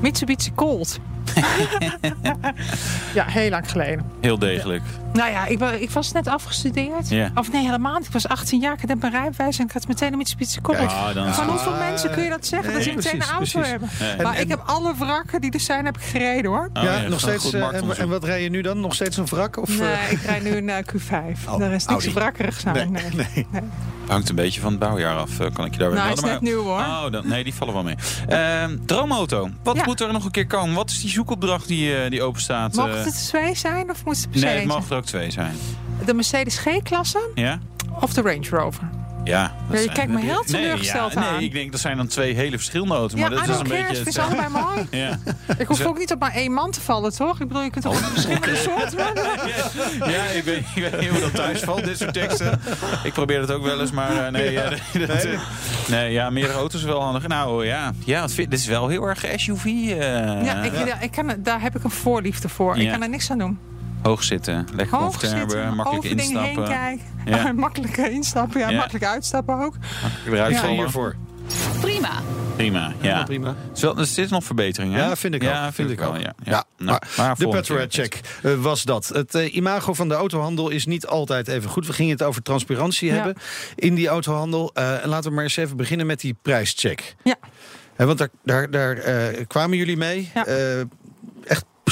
[0.00, 0.98] Mitsubishi Colt.
[3.14, 4.04] ja, heel lang geleden.
[4.20, 4.82] Heel degelijk.
[5.12, 7.30] Nou ja, ik, ik was net afgestudeerd.
[7.34, 8.06] Of nee, helemaal niet.
[8.06, 10.78] Ik was 18 jaar, ik had mijn rijbewijs en ik had meteen een Mitsubishi Colt.
[10.78, 12.72] Ja, dan Van hoeveel mensen kun je dat zeggen?
[12.72, 13.70] dat nee, ze meteen precies, een auto precies.
[13.70, 13.88] hebben.
[14.18, 14.22] Ja.
[14.22, 16.70] Maar En- ik heb alle wrakken die er zijn, heb ik gereden hoor.
[16.74, 17.52] Oh, ja, ja, nog steeds.
[17.52, 18.80] eh, en, en wat rij je nu dan?
[18.80, 19.56] Nog steeds een wrak?
[19.56, 21.48] Of, Nee, eh, ik rijd nu een eh, Q5.
[21.48, 22.12] Oh, Daar is niks Audi.
[22.12, 22.92] wrakkerig zijn.
[22.92, 23.46] Nee, Nee.
[23.52, 23.64] nee.
[24.08, 26.20] Hangt een beetje van het bouwjaar af, kan ik je daar Nou, wel hij is
[26.20, 26.78] net nieuw hoor.
[26.80, 27.94] Oh, dan, nee, die vallen wel mee.
[28.28, 29.50] Ehm, droomauto.
[29.62, 29.82] Wat Ja.
[29.84, 30.74] moet er nog een keer komen?
[30.74, 32.74] Wat is die zoekopdracht die, eh, die open staat?
[32.74, 35.04] Mogen het twee zijn of moet het er per se nee, het mogen er ook
[35.04, 35.54] twee zijn.
[36.06, 37.58] De Mercedes G-klasse Ja?
[38.00, 38.88] of de Range Rover?
[39.28, 39.52] Ja.
[39.68, 41.34] dat Ja, je kijkt me heel Nee, teleurgesteld ja, aan.
[41.36, 43.20] Nee, ik denk dat zijn dan twee hele verschillende auto's.
[43.20, 44.86] Ja, maar dat is een beetje vind ze allebei mooi.
[44.90, 45.18] Ja.
[45.58, 47.40] Ik hoef ook niet op maar één man te vallen, toch?
[47.40, 48.04] Ik bedoel, je kunt toch Oh.
[48.06, 48.98] ook verschillende soorten
[50.14, 52.60] ja, ik weet, ik weet niet hoe dat thuis valt, dit soort teksten.
[53.04, 54.54] Ik probeer het ook wel eens, maar eh, nee,
[55.06, 55.38] dat, eh,
[55.88, 57.26] nee, ja, meerdere auto's is wel handig.
[57.26, 59.64] Nou ja, ja het dit is wel heel erg SUV.
[59.64, 59.96] eh,
[60.44, 62.76] Ja, ik, ja, ik kan, daar heb ik een voorliefde voor.
[62.76, 62.92] Ik Ja.
[62.92, 63.58] kan er niks aan doen.
[64.02, 66.64] Hoog zitten, lekker zitten, makkelijk over dingen heen instappen.
[66.64, 67.04] kijken.
[67.24, 67.52] Ja.
[67.66, 68.76] makkelijk instappen, ja, Ja.
[68.76, 69.74] makkelijk uitstappen ook.
[70.26, 71.16] Eruit Ja, hiervoor.
[71.80, 72.10] Prima.
[72.56, 73.22] Prima, ja.
[73.24, 73.48] Prima.
[73.48, 75.00] Er is wel- zit nog verbetering, hè?
[75.06, 75.72] Ja, vind ik ja, ook.
[75.72, 76.20] vind ik wel, ja.
[76.20, 76.64] Ja, ja.
[76.78, 77.86] Nou, maar, de keer.
[77.88, 79.08] check eh, was dat.
[79.08, 81.86] Het eh, imago van de autohandel is niet altijd even goed.
[81.86, 83.14] We gingen het over transparantie Ja.
[83.14, 83.34] hebben
[83.74, 84.70] in die autohandel.
[84.74, 87.14] Eh, en laten we maar eens even beginnen met die prijscheck.
[87.22, 87.34] Ja.
[87.96, 90.30] Hè, want daar, daar, daar eh, kwamen jullie mee.
[90.34, 90.44] Ja.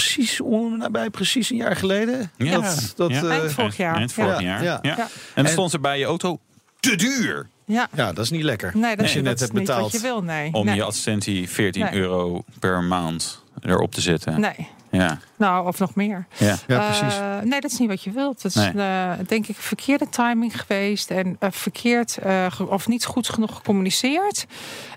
[0.00, 0.40] Precies,
[0.78, 2.30] nabij precies een jaar geleden.
[2.36, 2.52] Ja.
[2.60, 3.22] Dat, dat, Ja.
[3.22, 3.96] eh, Eind vorig jaar.
[3.96, 4.62] Eind vorig Ja, jaar.
[4.62, 4.78] ja.
[4.82, 4.94] Ja.
[4.96, 5.06] Ja.
[5.34, 6.38] En dan stond er bij je auto
[6.80, 7.46] te duur.
[7.64, 7.88] Ja.
[7.94, 8.70] ja, dat is niet lekker.
[8.74, 9.82] Nee, dat, Als je net is hebt niet betaald.
[9.82, 10.52] wat je wil, nee.
[10.52, 10.74] Om nee.
[10.74, 11.94] je assistentie 14 Nee.
[11.94, 14.40] euro per maand erop te zetten.
[14.40, 15.18] Nee, Ja.
[15.36, 16.26] nou, of nog meer.
[16.36, 16.56] Ja.
[16.66, 17.18] Ja, precies.
[17.18, 18.42] Eh, nee, dat is niet wat je wilt.
[18.42, 18.86] Dat is Nee.
[18.86, 21.10] eh, denk ik verkeerde timing geweest.
[21.10, 24.46] En eh, verkeerd eh, of niet goed genoeg gecommuniceerd.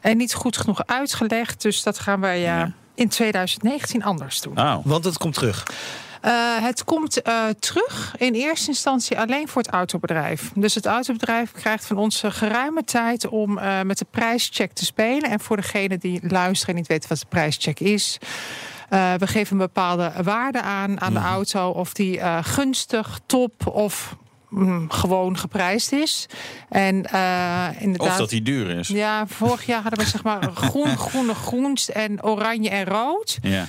[0.02, 1.62] En niet goed genoeg uitgelegd.
[1.62, 2.72] Dus dat gaan wij Ja.
[3.00, 4.60] In 2019 anders doen.
[4.60, 4.76] Oh.
[4.84, 5.64] Want het komt terug.
[6.22, 6.32] Eh,
[6.62, 10.52] het komt eh, terug in eerste instantie alleen voor het autobedrijf.
[10.56, 15.30] Dus het autobedrijf krijgt van ons geruime tijd om eh, met de prijscheck te spelen.
[15.30, 18.18] En voor degene die luisteren en niet weten wat de prijscheck is.
[18.90, 21.70] eh, we geven een bepaalde waarde aan aan de auto.
[21.70, 24.16] Of die eh, gunstig, top of
[24.50, 26.26] mm, gewoon geprijsd is.
[26.70, 28.08] En eh, inderdaad.
[28.08, 28.88] Of dat die duur is.
[28.88, 33.38] Ja, vorig jaar hadden we zeg maar groen, groene, groenst en oranje en rood.
[33.42, 33.68] Ja.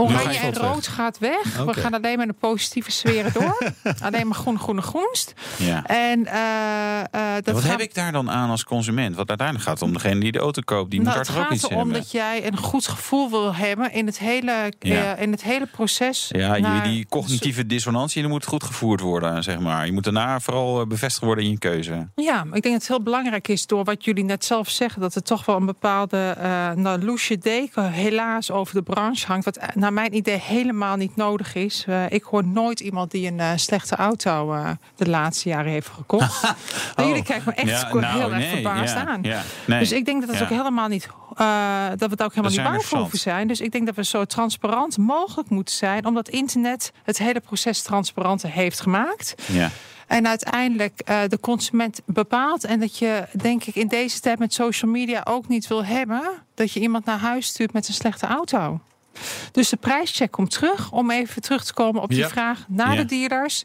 [0.00, 1.56] Oranje gaat en het rood gaat weg.
[1.64, 3.58] We gaan alleen maar de positieve sferen door.
[4.06, 5.32] alleen maar groen, groene, groenst.
[5.58, 5.86] ja.
[5.86, 9.16] En eh, eh, dat Wat gaat, heb ik daar dan aan als consument?
[9.16, 10.90] Want uiteindelijk gaat het om degene die de auto koopt.
[10.90, 11.96] Die moet nou, daar het toch ook gaat iets erom hebben?
[12.00, 15.14] dat jij een goed gevoel wil hebben in het hele, Ja.
[15.16, 16.26] eh, in het hele proces.
[16.28, 19.86] Ja, naar- die cognitieve dissonantie die moet goed gevoerd worden, zeg maar.
[19.86, 22.08] Je moet daarna vooral bevestigd worden in je keuze.
[22.14, 25.14] Ja, ik denk dat het heel belangrijk is door wat jullie net zelf zeggen, dat
[25.14, 29.44] er toch wel een bepaalde uh, nou, loesje deken helaas over de branche hangt.
[29.44, 31.84] Wat eh, naar mijn idee helemaal niet nodig is.
[31.88, 35.88] Uh, ik hoor nooit iemand die een uh, slechte auto uh, de laatste jaren heeft
[35.88, 36.44] gekocht.
[36.96, 37.06] oh.
[37.06, 39.22] Jullie kijken me echt Ja, heel nou, erg nee, verbaasd ja, aan.
[39.22, 41.08] ja, nee, dus ik denk dat het ook helemaal niet,
[41.96, 43.48] dat we het ook helemaal niet bang voor hoeven zijn.
[43.48, 47.82] Dus ik denk dat we zo transparant mogelijk moeten zijn, omdat internet het hele proces
[47.82, 49.34] transparanter heeft gemaakt.
[49.46, 49.70] Ja.
[50.10, 52.64] En uiteindelijk eh, de consument bepaalt.
[52.64, 56.22] En dat je, denk ik, in deze tijd met social media ook niet wil hebben
[56.54, 58.80] dat je iemand naar huis stuurt met een slechte auto.
[59.52, 60.92] Dus de prijscheck komt terug.
[60.92, 62.28] Om even terug te komen op die Ja.
[62.28, 62.96] vraag naar Ja.
[62.96, 63.64] de dealers.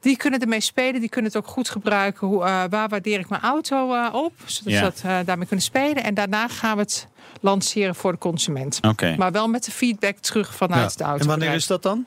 [0.00, 2.26] Die kunnen ermee spelen, die kunnen het ook goed gebruiken.
[2.26, 4.32] Hoe, eh, waar waardeer ik mijn auto eh, op?
[4.44, 4.78] Zodat Ja.
[4.78, 6.04] ze dat eh, daarmee kunnen spelen.
[6.04, 7.06] En daarna gaan we het
[7.40, 8.80] lanceren voor de consument.
[9.16, 10.96] Maar wel met de feedback terug vanuit Ja.
[10.96, 11.20] de auto.
[11.22, 12.06] En wanneer is dat dan?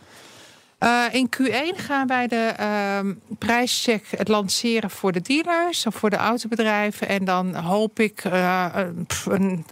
[0.79, 6.09] Eh, in Q1 gaan wij de ehm prijscheck het lanceren voor de dealers of voor
[6.09, 7.07] de autobedrijven.
[7.07, 8.65] En dan hoop ik eh,
[9.25, 9.65] een,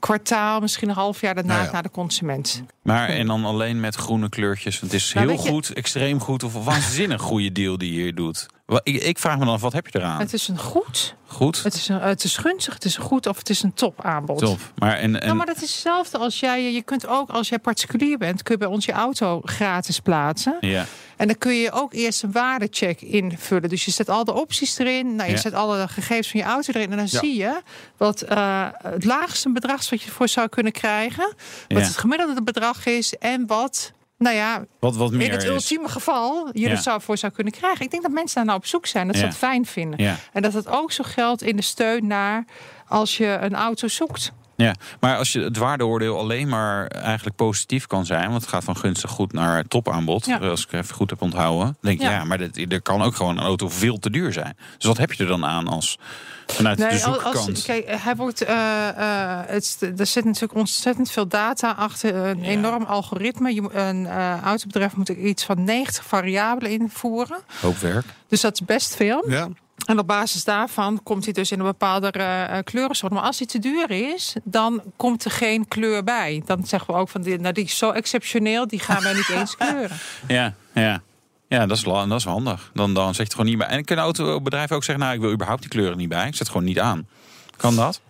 [0.00, 1.72] kwartaal, misschien een half jaar daarna Nou ja.
[1.72, 2.62] naar de consument.
[2.82, 4.80] Maar en dan alleen met groene kleurtjes.
[4.80, 7.92] Want het is Nou, heel je- goed, extreem goed of een waanzinnig goede deal die
[7.94, 8.46] je hier doet.
[8.82, 10.18] Ik, ik vraag me dan af, wat heb je eraan?
[10.20, 11.62] Het is een goed, Goed?
[11.62, 14.38] het is, een, het is gunstig, het is een goed of het is een topaanbod.
[14.38, 14.58] Top.
[14.74, 17.58] Maar en, en Nou, maar dat is hetzelfde als jij, je kunt ook als jij
[17.58, 20.56] particulier bent, kun je bij ons je auto gratis plaatsen.
[20.60, 20.84] ja.
[21.16, 23.68] En dan kun je ook eerst een waardecheck invullen.
[23.68, 25.14] Dus je zet al de opties erin.
[25.16, 25.40] Nou, je Ja.
[25.40, 26.90] zet alle gegevens van je auto erin.
[26.90, 27.18] En dan Ja.
[27.18, 27.60] zie je
[27.96, 31.24] wat eh, het laagste bedrag is wat je ervoor zou kunnen krijgen.
[31.68, 31.78] Wat Ja.
[31.78, 33.14] het gemiddelde bedrag is.
[33.18, 35.48] En wat, nou ja, Wat, wat meer in het is.
[35.48, 36.70] ultieme geval je Ja.
[36.70, 37.84] er zou voor zou kunnen krijgen.
[37.84, 39.06] Ik denk dat mensen daar nou op zoek zijn.
[39.06, 40.02] Dat ze dat fijn vinden.
[40.04, 40.16] Ja.
[40.32, 42.44] En dat het ook zo geldt in de steun naar
[42.88, 44.32] als je een auto zoekt.
[44.62, 48.64] Ja, maar als je het waardeoordeel alleen maar eigenlijk positief kan zijn, want het gaat
[48.64, 50.36] van gunstig goed naar topaanbod, Ja.
[50.38, 52.24] als ik even goed heb onthouden, dan denk je ja, Ja.
[52.24, 54.56] maar dat, er kan ook gewoon een auto veel te duur zijn.
[54.76, 55.98] Dus wat heb je er dan aan als
[56.46, 57.62] vanuit de Nee, als, zoekkant?
[57.62, 62.14] kijk, hij wordt, eh, eh, het, er zit natuurlijk ontzettend veel data achter.
[62.14, 62.48] Een Ja.
[62.48, 63.54] enorm algoritme.
[63.54, 67.38] Je, moet- een eh, autobedrijf moet iets van 90 variabelen invoeren.
[67.60, 68.04] Hoop werk.
[68.28, 69.24] Dus dat is best veel.
[69.30, 69.48] Ja.
[69.86, 73.12] En op basis daarvan komt hij dus in een bepaalde eh, eh, kleurensoort.
[73.12, 76.42] Maar als hij te duur is, dan komt er geen kleur bij.
[76.46, 79.28] Dan zeggen we ook van, die, nou, die is zo exceptioneel, die gaan wij niet
[79.36, 79.96] eens kleuren.
[80.28, 81.02] Ja, ja.
[81.48, 82.70] Ja, dat is, dat is handig.
[82.74, 83.66] Dan, dan zet je het gewoon niet bij.
[83.66, 86.26] En kunnen autobedrijven ook zeggen, nou, ik wil überhaupt die kleuren niet bij.
[86.26, 87.06] Ik zet het gewoon niet aan.
[87.56, 88.00] Kan dat?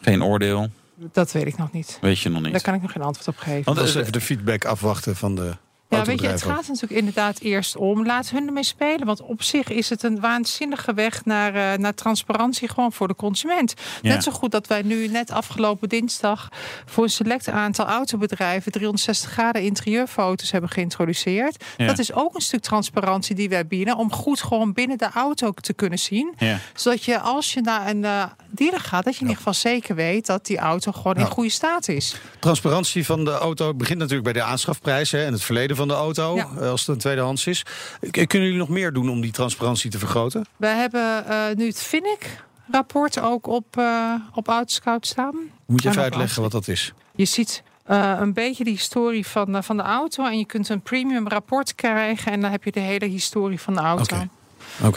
[0.00, 1.98] Geen oordeel, Dat weet ik nog niet.
[2.00, 2.52] weet je nog niet.
[2.52, 3.64] Daar kan ik nog geen antwoord op geven.
[3.64, 5.56] Want, Dat is even de feedback afwachten van de
[5.88, 8.06] Ja, weet je, het gaat natuurlijk inderdaad eerst om.
[8.06, 9.06] Laat hun ermee spelen.
[9.06, 13.14] Want op zich is het een waanzinnige weg naar, eh, naar transparantie gewoon voor de
[13.14, 13.74] consument.
[14.02, 14.12] Ja.
[14.12, 16.48] Net zo goed dat wij nu net afgelopen dinsdag
[16.84, 21.64] voor een select aantal autobedrijven 360 graden interieurfoto's hebben geïntroduceerd.
[21.76, 21.86] Ja.
[21.86, 25.52] Dat is ook een stuk transparantie die wij bieden om goed gewoon binnen de auto
[25.52, 26.34] te kunnen zien.
[26.38, 26.58] ja.
[26.74, 28.24] Zodat je als je naar een eh
[28.56, 31.50] dealer gaat, dat je in ieder geval zeker weet dat die auto gewoon in goede
[31.50, 32.16] staat is.
[32.40, 35.94] Transparantie van de auto begint natuurlijk bij de aanschafprijs hè, en het verleden van de
[35.94, 37.62] auto, eh, als het een tweedehands is.
[38.10, 40.46] K- Kunnen jullie nog meer doen om die transparantie te vergroten?
[40.56, 45.34] Wij hebben eh, nu het Finnick-rapport ook op, eh op Autoscout staan.
[45.66, 46.92] Moet je En even uitleggen wat dat is?
[47.14, 50.24] Je ziet eh, een beetje de historie van, eh, van de auto.
[50.26, 52.32] En je kunt een premium rapport krijgen.
[52.32, 54.16] En dan heb je de hele historie van de auto.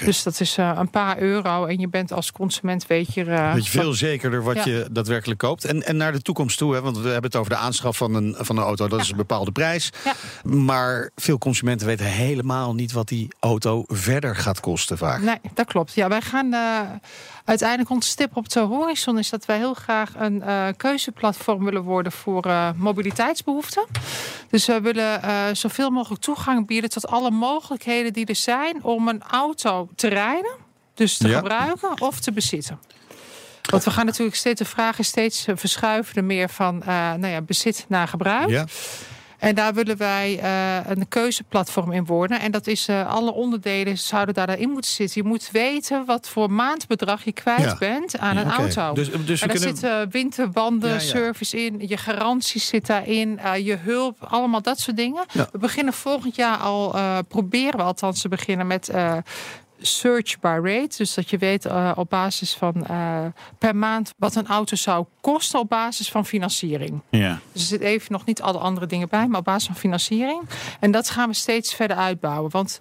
[0.05, 1.65] Dus dat is eh, een paar euro.
[1.65, 3.23] En je bent als consument, weet je...
[3.25, 4.65] eh, Weet je veel zekerder wat Ja.
[4.65, 5.65] je daadwerkelijk koopt.
[5.65, 8.13] En, en naar de toekomst toe, hè, want we hebben het over de aanschaf van
[8.13, 8.87] een, van een auto.
[8.87, 9.89] Dat is een bepaalde prijs.
[10.03, 10.13] Ja.
[10.43, 15.21] Maar veel consumenten weten helemaal niet wat die auto verder gaat kosten vaak.
[15.21, 15.93] Nee, dat klopt.
[15.93, 16.79] Ja, wij gaan eh,
[17.45, 20.43] uiteindelijk onze stip op de horizon is dat wij heel graag een
[20.77, 23.85] keuzeplatform willen worden voor eh, mobiliteitsbehoeften.
[24.49, 25.19] Dus we willen
[25.57, 29.58] zoveel mogelijk toegang bieden tot alle mogelijkheden die er zijn om een auto
[29.95, 30.55] te rijden,
[30.93, 31.37] dus te Ja.
[31.37, 32.79] gebruiken of te bezitten.
[33.69, 36.87] Want we gaan natuurlijk steeds, de vraag is steeds eh, verschuiven er meer van eh,
[37.13, 38.49] nou ja, bezit naar gebruik.
[38.49, 38.65] Ja?
[39.39, 42.39] En daar willen wij eh, een keuzeplatform in worden.
[42.39, 45.21] En dat is eh, alle onderdelen zouden daarin moeten zitten.
[45.21, 47.75] Je moet weten wat voor maandbedrag je kwijt Ja.
[47.79, 48.93] bent aan Ja, een auto.
[48.93, 49.75] Dus, dus daar kunnen...
[49.77, 51.01] zit eh, winterbanden, Ja, ja.
[51.01, 55.23] service in, je garanties zit daarin, eh, je hulp, allemaal dat soort dingen.
[55.31, 55.47] Ja.
[55.51, 59.17] We beginnen volgend jaar al, eh, proberen we althans te beginnen met eh,
[59.81, 60.97] search by rate.
[60.97, 63.25] Dus dat je weet eh, op basis van eh,
[63.57, 67.01] per maand wat een auto zou kosten op basis van financiering.
[67.09, 67.39] Ja.
[67.51, 70.41] Dus er zit even nog niet alle andere dingen bij, maar op basis van financiering.
[70.79, 72.51] En dat gaan we steeds verder uitbouwen.
[72.51, 72.79] Want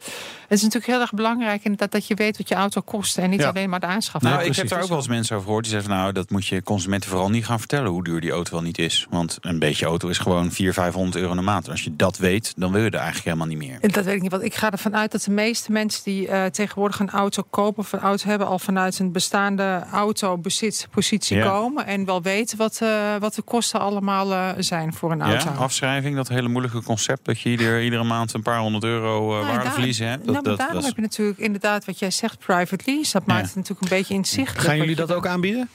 [0.48, 3.30] het is natuurlijk heel erg belangrijk inderdaad dat je weet wat je auto kost en
[3.30, 3.48] niet Ja.
[3.48, 4.22] alleen maar de aanschaf.
[4.22, 6.46] Nou, ik heb daar ook wel eens mensen over gehoord die zeggen: Nou, dat moet
[6.46, 9.06] je consumenten vooral niet gaan vertellen hoe duur die auto wel niet is.
[9.10, 11.64] Want een beetje auto is gewoon 400, 500 euro een maand.
[11.64, 13.78] En als je dat weet, dan wil je er eigenlijk helemaal niet meer.
[13.80, 16.28] En Dat weet ik niet, want ik ga ervan uit dat de meeste mensen die
[16.28, 21.48] eh, tegenwoordig een auto kopen of een auto hebben, al vanuit een bestaande autobezitpositie Ja.
[21.48, 25.48] komen en wel weten wat, eh, wat de kosten allemaal eh, zijn voor een auto.
[25.50, 29.40] Ja, afschrijving, dat hele moeilijke concept dat je ieder, iedere maand een paar honderd euro
[29.40, 29.60] uh, Nou,
[29.92, 30.24] hebt.
[30.26, 33.12] nou, maar daarom heb je natuurlijk inderdaad wat jij zegt, private lease.
[33.12, 34.66] Dat maakt het natuurlijk een beetje inzichtelijk.
[34.66, 35.68] Gaan jullie dat ook aanbieden?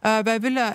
[0.00, 0.72] Eh, wij willen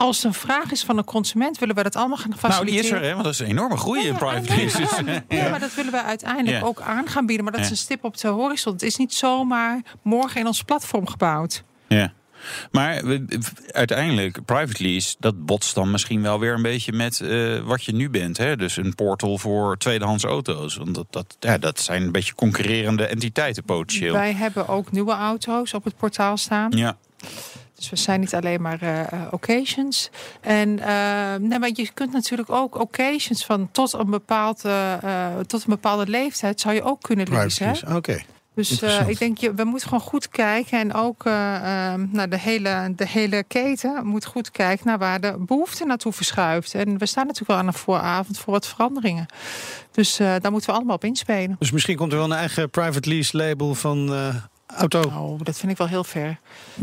[0.00, 2.82] als het een vraag is van een consument, willen we dat allemaal gaan Nou, faciliteren.
[2.82, 3.12] die is er, hè?
[3.12, 4.90] Want dat is een enorme groei in private leases.
[5.06, 7.44] ja, ja, maar dat willen we uiteindelijk ook aan gaan bieden.
[7.44, 8.72] Maar dat is een stip op de horizon.
[8.72, 11.62] Het is niet zomaar morgen in ons platform gebouwd.
[11.88, 12.12] Ja.
[12.70, 13.38] Maar we-
[13.70, 17.92] uiteindelijk, private lease, dat botst dan misschien wel weer een beetje met eh, wat je
[17.92, 18.36] nu bent.
[18.36, 18.56] Hè?
[18.56, 20.76] Dus een portal voor tweedehands auto's.
[20.76, 24.12] Want dat, dat, ja, dat zijn een beetje concurrerende entiteiten potentieel.
[24.12, 26.70] Wij hebben ook nieuwe auto's op het portaal staan.
[26.70, 26.96] Ja,
[27.80, 30.10] Dus we zijn niet alleen maar eh, eh, occasions.
[30.40, 35.60] En eh, nee, maar je kunt natuurlijk ook occasions van tot een, bepaald, eh, tot
[35.60, 37.82] een bepaalde leeftijd zou je ook kunnen lease.
[37.94, 38.18] Oké.
[38.54, 40.78] Dus ik denk, je, we moeten gewoon goed kijken.
[40.78, 45.20] En ook eh, eh, nou, de, hele, de hele keten moet goed kijken naar waar
[45.20, 46.74] de behoefte naartoe verschuift.
[46.74, 49.26] En we staan natuurlijk wel aan een vooravond voor wat veranderingen.
[49.92, 51.56] Dus daar moeten we allemaal op inspelen.
[51.58, 54.12] Dus misschien komt er wel een eigen private lease label van
[54.76, 56.38] auto Oh, dat vind ik wel heel ver.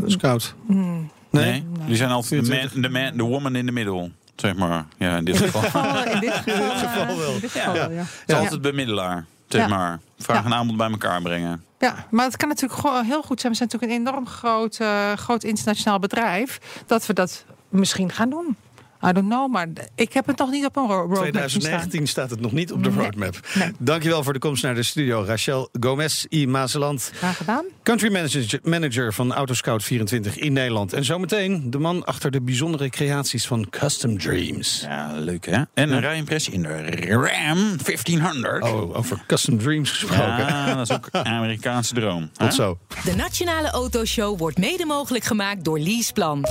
[0.06, 0.54] scout.
[0.66, 1.10] Hmm.
[1.30, 1.64] nee.
[1.86, 2.82] Die zijn altijd de man, 24.
[2.82, 4.10] de man, de woman in the middle.
[4.36, 5.82] Zeg maar, ja, in dit geval.
[5.82, 7.34] Oh, in dit geval, wel.
[7.34, 7.80] In dit geval Ja.
[7.80, 7.98] wel, ja.
[8.02, 9.24] Het is altijd bemiddelaar.
[9.48, 9.68] Zeg Ja.
[9.68, 10.00] maar.
[10.18, 10.44] Vraag Ja.
[10.44, 11.64] en aanbod bij elkaar brengen.
[11.78, 13.52] Ja, maar het kan natuurlijk gewoon heel goed zijn.
[13.52, 16.58] We zijn natuurlijk een enorm groot, eh, groot internationaal bedrijf.
[16.86, 18.56] Dat we dat misschien gaan doen.
[19.04, 21.50] I don't know, maar ik heb het nog niet op een ro- roadmap zien staan.
[21.50, 23.40] 2019 staat het nog niet op de roadmap.
[23.54, 23.72] Nee.
[23.78, 25.24] Dankjewel voor de komst naar de studio.
[25.26, 26.46] Rachel Gomez I.
[26.46, 27.64] Mazeland, Graag gedaan.
[27.82, 30.92] country manager, manager van Autoscout24 in Nederland.
[30.92, 34.80] En zometeen de man achter de bijzondere creaties van Custom Dreams.
[34.80, 35.62] Ja, leuk hè?
[35.74, 36.68] En een rijimpressie in de
[37.10, 38.62] Ram 1500.
[38.62, 40.26] Oh, over Custom Dreams gesproken.
[40.46, 42.30] Ja, dat is ook een Amerikaanse droom.
[42.32, 42.78] Tot zo.
[43.04, 46.44] De Nationale Autoshow wordt mede mogelijk gemaakt door Leaseplan.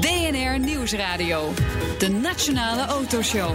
[0.00, 1.52] BNR Nieuwsradio.
[1.98, 3.50] De Nationale Autoshow.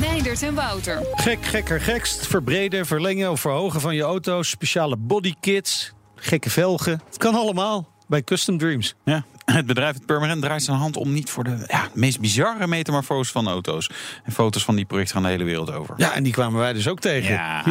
[0.00, 1.06] Meindert en Wouter.
[1.14, 2.26] Gek, gekker, gekst.
[2.26, 4.42] Verbreden, verlengen of verhogen van je auto.
[4.42, 5.92] Speciale bodykits.
[6.14, 7.00] Gekke velgen.
[7.06, 8.94] Het kan allemaal bij Custom Dreams.
[9.04, 9.24] Ja.
[9.44, 13.32] Het bedrijf het Permanent draait zijn hand om niet voor de ja, meest bizarre metamorfoses
[13.32, 13.90] van auto's.
[14.24, 15.94] En foto's van die projecten gaan de hele wereld over.
[15.96, 17.34] Ja, en die kwamen wij dus ook tegen.
[17.34, 17.62] Ja,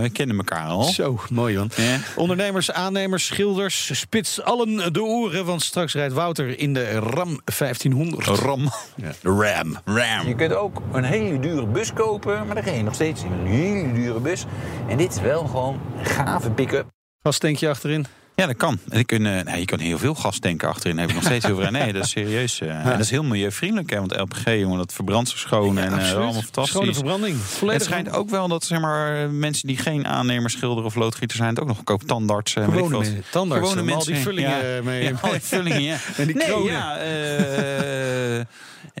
[0.00, 0.82] we kennen elkaar al.
[0.82, 1.70] Zo, mooi man.
[1.76, 1.98] Ja.
[2.16, 5.44] Ondernemers, aannemers, schilders, spits allen de oren.
[5.44, 8.26] Want straks rijdt Wouter in de Ram 1500.
[8.26, 8.70] Ram.
[8.96, 9.78] De Ram.
[9.84, 10.28] Ram.
[10.28, 13.32] Je kunt ook een hele dure bus kopen, maar dan ga je nog steeds in
[13.32, 14.44] een hele dure bus.
[14.88, 16.86] En dit is wel gewoon een gave pick-up.
[17.22, 18.06] Gastankje achterin.
[18.36, 18.78] Ja, dat kan.
[18.88, 20.98] En je, kunt, eh, nee, je kan heel veel gas tanken achterin.
[20.98, 21.70] Heb ik nog steeds heel veel.
[21.70, 22.60] Nee, dat is serieus.
[22.60, 23.90] eh, en dat is heel milieuvriendelijk.
[23.90, 25.78] Hè, want LPG, jongen, dat verbrandt zo schoon.
[25.78, 26.14] en eh, Absoluut.
[26.16, 26.74] allemaal fantastisch.
[26.74, 27.36] Schone verbranding.
[27.36, 31.36] Volledig Het schijnt ook wel dat zeg maar, mensen die geen aannemer, schilder of loodgieter
[31.36, 32.06] zijn, het ook nog kopen.
[32.06, 33.04] Tandarts, eh, weet ik Gewone wat.
[33.04, 34.82] mensen, tandartsen, Gewone om al die mensen, vullingen ja.
[34.82, 35.96] mee- al die vullingen, ja.
[36.16, 38.44] En die nee, ja, eh,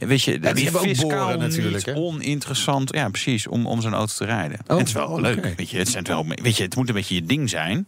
[0.08, 2.94] weet je, die het is fiscaal boren natuurlijk, niet oninteressant.
[2.94, 4.58] Ja, precies, om, om zo'n auto te rijden.
[4.58, 5.54] Oh, En het is wel leuk.
[5.56, 7.86] Weet je, het, zijn wel, weet je, het moet een beetje je ding zijn.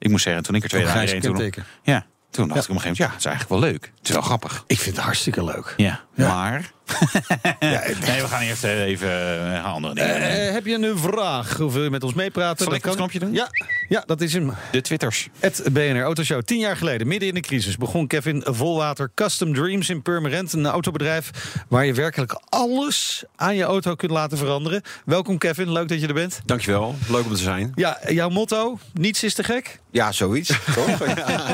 [0.00, 2.76] Ik moet zeggen, toen ik er twee dagen reed, toen, ja, toen dacht ik op
[2.76, 3.92] een gegeven moment, ja, het is eigenlijk wel leuk.
[3.98, 4.64] Het is wel grappig.
[4.66, 5.74] Ik vind het hartstikke leuk.
[5.76, 6.34] Ja, Ja.
[6.34, 6.70] maar...
[7.60, 9.08] nee, we gaan eerst even
[9.54, 10.16] eh, andere dingen.
[10.16, 11.60] Eh, heb je een vraag?
[11.60, 12.58] Of wil je met ons meepraten?
[12.58, 12.96] Zal Dat ik het kan.
[12.96, 13.32] knopje doen?
[13.32, 13.48] Ja,
[13.88, 14.52] ja, dat is hem.
[14.72, 15.28] De Twitters.
[15.38, 16.42] Het BNR Autoshow.
[16.42, 20.52] Tien jaar geleden, midden in de crisis, begon Kevin Volwater Custom Dreams in Purmerend.
[20.52, 21.30] Een autobedrijf
[21.68, 24.82] waar je werkelijk alles aan je auto kunt laten veranderen.
[25.04, 26.40] Welkom Kevin, leuk dat je er bent.
[26.44, 27.72] Dankjewel, leuk om te zijn.
[27.74, 29.80] Ja, jouw motto, niets is te gek.
[29.90, 30.48] Ja, zoiets.
[30.74, 31.02] Toch?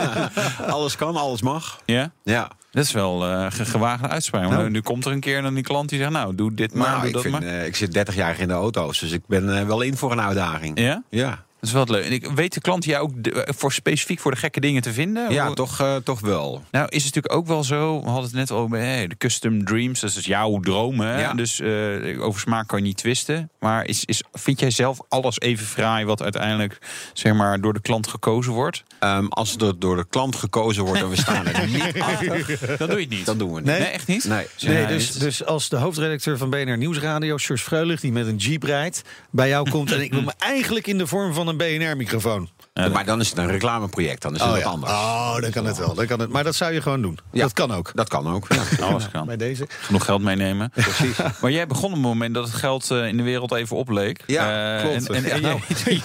[0.66, 1.80] Alles kan, alles mag.
[1.84, 2.12] Ja?
[2.24, 2.50] Ja.
[2.76, 3.18] Dat is wel
[3.50, 4.42] ge gewaagde uitspraak.
[4.42, 4.54] Nou.
[4.54, 6.88] Maar nu komt er een keer dan die klant die zegt, nou, doe dit maar,
[6.90, 7.42] Maar doe ik, dat vind, maar.
[7.42, 10.12] eh, ik zit 30 jaar in de auto's, dus ik ben eh, wel in voor
[10.12, 10.80] een uitdaging.
[10.80, 11.02] Ja?
[11.10, 12.04] Ja, is wel leuk.
[12.04, 14.92] En ik weet de klant jou ook de- voor specifiek voor de gekke dingen te
[14.92, 15.32] vinden?
[15.32, 16.64] ja Hoe- toch, eh, toch wel.
[16.70, 18.00] Nou, is het natuurlijk ook wel zo.
[18.00, 20.00] We hadden het net al over hey, de custom dreams.
[20.00, 21.00] Dat is jouw droom.
[21.00, 21.20] Hè?
[21.20, 21.34] Ja.
[21.34, 23.50] Dus eh, over smaak kan je niet twisten.
[23.60, 26.78] Maar is, is, vind jij zelf alles even fraai wat uiteindelijk
[27.12, 28.82] zeg maar, door de klant gekozen wordt?
[29.00, 32.88] Ehm, als er door de klant gekozen wordt en we staan er niet achter, Dan
[32.88, 33.26] doe je het niet.
[33.26, 33.74] dan doen we het Nee?
[33.74, 33.84] niet.
[33.84, 34.24] Nee, echt niet?
[34.24, 34.86] Nee.
[34.86, 39.02] Dus, dus als de hoofdredacteur van BNR Nieuwsradio, Sjors Freulich, die met een jeep rijdt,
[39.30, 42.48] bij jou komt en ik wil me eigenlijk in de vorm van een BNR-microfoon.
[42.92, 44.92] Maar dan is het een reclameproject, dan is het wat anders.
[44.92, 45.94] Oh, dan kan het wel.
[45.94, 46.30] Dan kan het.
[46.30, 47.18] Maar dat zou je gewoon doen.
[47.32, 47.42] Ja.
[47.42, 47.90] Dat kan ook.
[47.94, 48.46] Dat kan ook.
[48.78, 48.84] Ja.
[48.84, 49.26] Alles kan.
[49.26, 49.66] Bij deze.
[49.80, 50.70] Genoeg geld meenemen.
[50.70, 51.16] Precies.
[51.40, 54.20] Maar jij begon op het moment dat het geld eh, in de wereld even opleek.
[54.26, 55.10] Ja, Eh, klopt.
[55.10, 55.56] En, en, en Ja.
[55.84, 56.00] jij-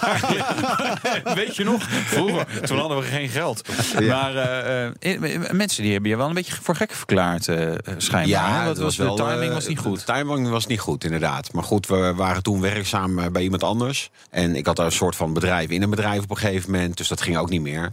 [1.22, 1.82] Ja, weet je nog?
[1.88, 3.68] Vroeger, toen hadden we geen geld.
[4.08, 8.58] Maar eh, eh, mensen die hebben je wel een beetje voor gek verklaard, eh, schijnbaar.
[8.60, 8.64] hè?
[8.66, 10.06] dat was, de timing eh, was niet goed.
[10.06, 11.52] De timing was niet goed, inderdaad.
[11.52, 14.10] Maar goed, we waren toen werkzaam eh, bij iemand anders.
[14.30, 16.61] En ik had daar een soort van bedrijf in een bedrijf op een gegeven
[16.96, 17.92] Dus dat ging ook niet meer.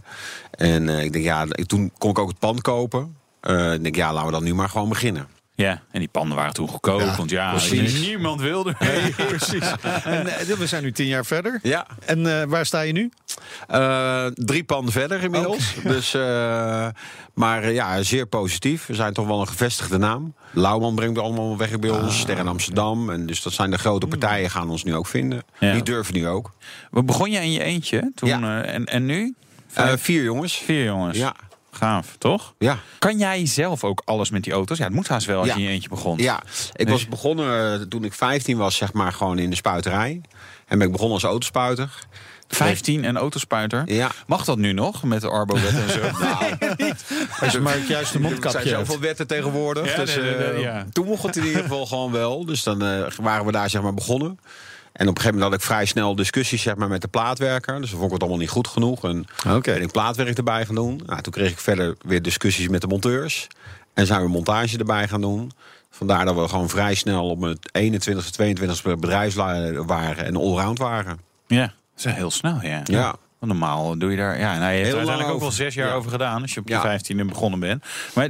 [0.50, 3.16] En eh, ik denk, ja, toen kon ik ook het pand kopen.
[3.40, 5.28] Eh, ik denk, ja, laten we dan nu maar gewoon beginnen.
[5.60, 7.00] Ja, en die panden waren toen goedkoop.
[7.00, 8.00] Ja, want ja, precies.
[8.00, 8.74] niemand wilde.
[9.28, 9.72] precies.
[10.04, 11.58] En, eh, we zijn nu tien jaar verder.
[11.62, 11.86] Ja.
[12.04, 13.10] En eh, waar sta je nu?
[13.68, 15.74] Eh, drie panden verder inmiddels.
[15.82, 16.12] Dus,
[17.34, 18.86] maar ja, zeer positief.
[18.86, 20.34] We zijn toch wel een gevestigde naam.
[20.50, 22.18] Lauwman brengt allemaal weg bij ons.
[22.18, 23.10] Sterren Amsterdam.
[23.10, 25.42] En dus dat zijn de grote partijen gaan ons nu ook vinden.
[25.58, 25.72] Ja.
[25.72, 26.52] Die durven nu ook.
[26.90, 28.28] Wat begon je in je eentje toen?
[28.28, 28.62] Ja.
[28.62, 29.34] en, en nu?
[29.96, 30.56] Vier jongens.
[30.56, 31.18] Vier jongens.
[31.18, 31.34] Ja.
[31.70, 32.54] Gaaf, toch?
[32.58, 32.78] Ja.
[32.98, 34.78] Kan jij zelf ook alles met die auto's?
[34.78, 35.54] Ja, het moet haast wel als Ja.
[35.54, 36.18] je in je eentje begon.
[36.18, 36.40] Ja,
[36.72, 40.20] ik Dus- was begonnen eh, toen ik 15 was, zeg maar, gewoon in de spuiterij.
[40.66, 41.90] En ben ik begonnen als autospuiter.
[42.48, 43.82] 15 en autospuiter.
[43.92, 44.10] Ja.
[44.26, 46.00] Mag dat nu nog met de Arbo-wet en zo?
[47.44, 48.86] Als je maar het juiste Er mondkapje zijn hebt.
[48.86, 49.90] zoveel wetten tegenwoordig.
[49.96, 50.86] Ja, dus, nee, nee, nee, eh, ja.
[50.92, 52.44] Toen mocht het in ieder geval gewoon wel.
[52.44, 54.38] Dus dan eh, waren we daar zeg maar begonnen.
[54.92, 57.80] En op een gegeven moment had ik vrij snel discussies zeg maar, met de plaatwerker.
[57.80, 59.04] Dus dan vond ik het allemaal niet goed genoeg.
[59.04, 59.72] En Oké.
[59.72, 61.00] ben ik plaatwerk erbij gaan doen.
[61.06, 63.46] Nou, toen kreeg ik verder weer discussies met de monteurs.
[63.94, 65.52] En zijn we montage erbij gaan doen.
[65.90, 71.20] Vandaar dat we gewoon vrij snel op het 21ste, 22ste bedrijfsleider waren en allround waren.
[71.46, 72.80] Ja, dat is heel snel, ja.
[72.84, 73.16] Ja.
[73.40, 74.38] Want Normaal doe je daar...
[74.38, 75.94] Ja, nou, je hebt Heel er uiteindelijk ook wel zes jaar Ja.
[75.94, 76.42] over gedaan...
[76.42, 76.80] als je op je Ja.
[76.80, 77.84] vijftiende begonnen bent.
[78.14, 78.28] Maar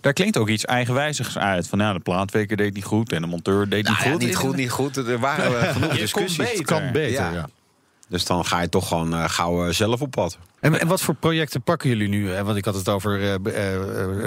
[0.00, 1.68] daar klinkt ook iets eigenwijzigs uit.
[1.68, 4.20] Van ja, de plaatwerker deed niet goed en de monteur deed niet Nou ja, goed.
[4.20, 4.96] niet goed, niet goed.
[4.96, 6.50] Er waren genoeg discussies.
[6.52, 7.30] Het kan beter, Ja.
[7.32, 7.48] ja.
[8.08, 10.38] Dus dan ga je toch gewoon eh, gauw eh, zelf op pad.
[10.60, 12.30] En, en wat voor projecten pakken jullie nu?
[12.30, 12.44] hè?
[12.44, 13.74] Want ik had het over eh, b- eh,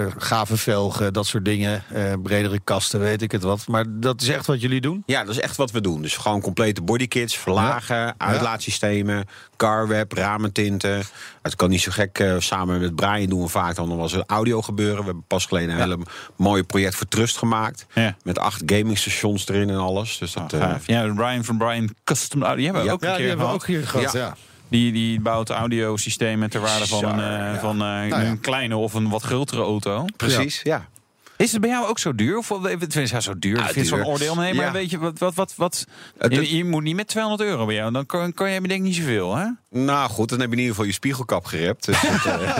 [0.04, 1.82] eh, gave velgen, dat soort dingen.
[1.92, 3.66] eh, bredere kasten, weet ik het wat.
[3.68, 5.02] Maar dat is echt wat jullie doen?
[5.06, 6.02] Ja, dat is echt wat we doen.
[6.02, 9.24] Dus gewoon complete bodykits, verlagen, uitlaatsystemen,
[9.56, 11.02] carweb, ramentinten.
[11.42, 12.18] Het kan niet zo gek.
[12.18, 14.98] eh, samen met Brian doen we vaak dan nog wel eens audio gebeuren.
[14.98, 15.98] We hebben pas geleden een hele
[16.36, 17.86] mooie project voor Trust gemaakt.
[17.94, 18.16] Ja.
[18.22, 20.18] Met acht gamingstations erin en alles.
[20.18, 20.86] Dus dat, Oh, eh, gaaf.
[20.86, 22.56] Ja, Brian van Brian Custom Audio.
[22.56, 22.94] Die hebben we Ja.
[22.94, 24.12] ook een Ja, keer hebben we ook hier gehad.
[24.12, 24.36] Ja.
[24.74, 28.94] Die, die bouwt audiosystemen ter waarde van, een, eh, van eh, Nou een kleine of
[28.94, 30.04] een wat grotere auto.
[30.16, 30.88] precies, ja.
[31.36, 32.38] Is het bij jou ook zo duur?
[32.38, 33.56] Of het is ja, zo duur.
[33.56, 34.34] Ja, ik vind zo'n oordeel.
[34.34, 34.72] Nee, maar Ja.
[34.72, 35.18] weet je wat?
[35.18, 35.86] wat, wat, wat
[36.28, 37.92] je, je moet niet met 200 euro bij jou.
[37.92, 39.46] Dan kan, kan me denk ik niet zoveel, hè?
[39.70, 41.86] Nou goed, dan heb je in ieder geval je spiegelkap gerept.
[41.86, 42.56] Dus dat, eh,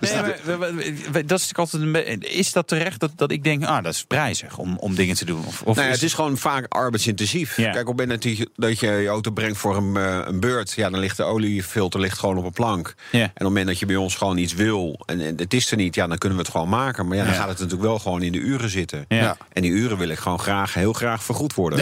[0.22, 3.92] Nee, maar, dat is altijd een Is dat terecht dat, dat ik denk, ah, dat
[3.92, 5.44] is prijzig om, om dingen te doen?
[5.46, 7.56] Of, of Nou ja, het is gewoon vaak arbeidsintensief.
[7.56, 7.70] Ja.
[7.70, 8.22] Kijk, op het moment
[8.56, 10.72] dat je, je je auto brengt voor een, eh, een beurt...
[10.72, 12.94] Ja, dan ligt de oliefilter ligt gewoon op een plank.
[13.10, 15.00] En op het moment dat je bij ons gewoon iets wil...
[15.06, 17.06] en, en het is er niet, ja, dan kunnen we het gewoon maken.
[17.06, 19.04] Maar ja, dan gaat het natuurlijk wel gewoon in de uren zitten.
[19.08, 19.36] Ja.
[19.52, 21.78] En die uren wil ik gewoon graag, heel graag vergoed worden.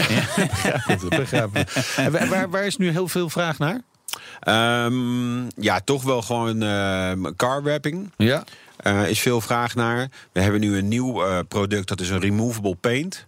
[0.87, 1.69] Dat begrijp ik.
[1.95, 3.81] En waar, waar, waar is nu heel veel vraag naar?
[4.39, 8.11] Ehm, ja, toch wel gewoon uh, car wrapping.
[8.17, 8.43] Ja.
[8.77, 10.09] Eh, is veel vraag naar.
[10.31, 13.25] We hebben nu een nieuw eh, product, dat is een removable paint.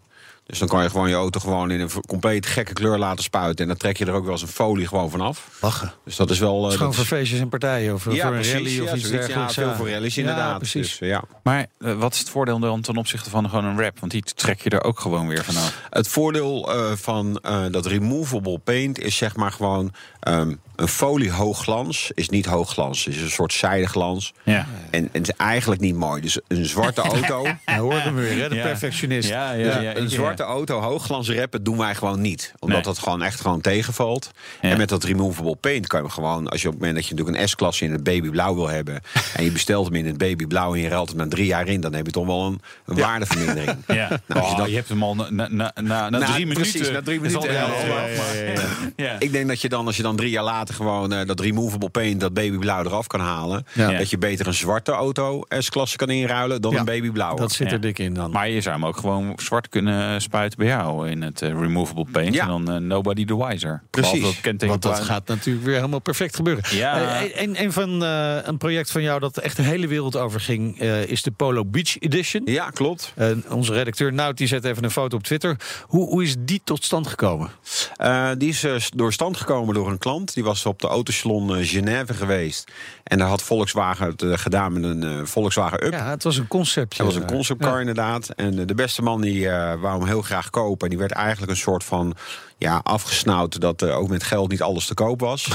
[0.54, 3.62] Dus dan kan je gewoon je auto gewoon in een compleet gekke kleur laten spuiten.
[3.62, 5.48] En dan trek je er ook wel eens een folie gewoon vanaf.
[5.62, 5.94] Lachen.
[6.06, 6.56] Dus dat is wel...
[6.66, 8.74] eh, Gewoon dat voor is- feestjes en partijen of ja, voor een precies, rally of
[8.76, 9.10] ja, iets zoiets.
[9.28, 9.56] dergelijks.
[9.56, 10.52] Ja, veel voor rallies inderdaad.
[10.52, 10.98] Ja, precies.
[10.98, 11.24] Dus, ja.
[11.44, 14.00] Maar eh, wat is het voordeel dan ten opzichte van gewoon een wrap?
[14.00, 15.78] Want die trek je er ook gewoon weer vanaf.
[15.90, 19.94] Het voordeel eh, van eh, dat removable paint is zeg maar gewoon...
[20.20, 23.06] ehm, een folie hoogglans is niet hoogglans.
[23.06, 24.34] Het is een soort zijdeglans.
[24.44, 24.68] Ja.
[24.90, 26.22] En, en het is eigenlijk niet mooi.
[26.22, 27.48] Dus een zwarte auto...
[27.66, 28.50] Ja, hoor hem weer, hè?
[28.50, 28.64] de Ja.
[28.64, 29.30] perfectionist.
[29.30, 29.96] Ja, ja, Dus ja.
[29.96, 32.54] een zwarte auto hoogglans rappen doen wij gewoon niet.
[32.60, 32.86] Omdat Nee.
[32.94, 34.32] dat gewoon echt gewoon tegenvalt.
[34.62, 34.70] Ja.
[34.70, 36.48] En met dat removable paint kan je hem gewoon...
[36.50, 39.02] als je op het moment dat je natuurlijk een S-klasse in het babyblauw wil hebben...
[39.36, 41.82] en je bestelt hem in het babyblauw en je ruilt hem na drie jaar in...
[41.82, 43.78] dan heb je toch wel een, een waardevermindering.
[43.88, 44.08] Ja.
[44.10, 46.26] Nou, als je Oh, dat- je hebt hem al na, na, na, na, na Na-
[46.34, 46.94] drie precies, minuten.
[46.94, 49.16] na drie is al de minuten, maar-.
[49.20, 51.90] Ik denk dat je dan, als je dan drie jaar later gewoon eh, dat removable
[51.90, 53.66] paint, dat babyblauw eraf kan halen.
[53.74, 53.92] Ja.
[53.98, 57.36] Dat je beter een zwarte auto S-klasse kan inruilen dan Ja, een babyblauw.
[57.36, 57.74] Dat zit Ja.
[57.74, 58.32] er dik in dan.
[58.32, 62.06] Maar je zou hem ook gewoon zwart kunnen spuiten bij jou in het eh, removable
[62.12, 62.34] paint.
[62.34, 62.42] Ja.
[62.42, 63.82] En dan eh, nobody the wiser.
[63.90, 64.42] Precies.
[64.42, 66.64] Dat Want dat gaat natuurlijk weer helemaal perfect gebeuren.
[66.72, 67.22] Ja.
[67.36, 70.80] Een, een van eh, een project van jou dat echt de hele wereld over ging,
[70.80, 72.42] eh, is de Polo Beach Edition.
[72.46, 73.14] Ja, klopt.
[73.50, 75.58] Onze redacteur Nout die zet even een foto op Twitter.
[75.88, 77.50] Hoe, hoe is die tot stand gekomen?
[77.96, 80.34] Eh, die is door stand gekomen door een klant.
[80.34, 82.72] Die was op de autosalon eh, Genève geweest.
[83.04, 85.92] En daar had Volkswagen het eh, gedaan met een eh, Volkswagen Up.
[85.92, 87.04] Ja, het was een conceptje.
[87.04, 88.30] Dat was een conceptcar inderdaad.
[88.30, 90.84] En de beste man die wou hem heel graag kopen.
[90.84, 92.16] En die werd eigenlijk een soort van
[92.64, 95.48] ja, afgesnauwd dat eh, ook met geld niet alles te koop was.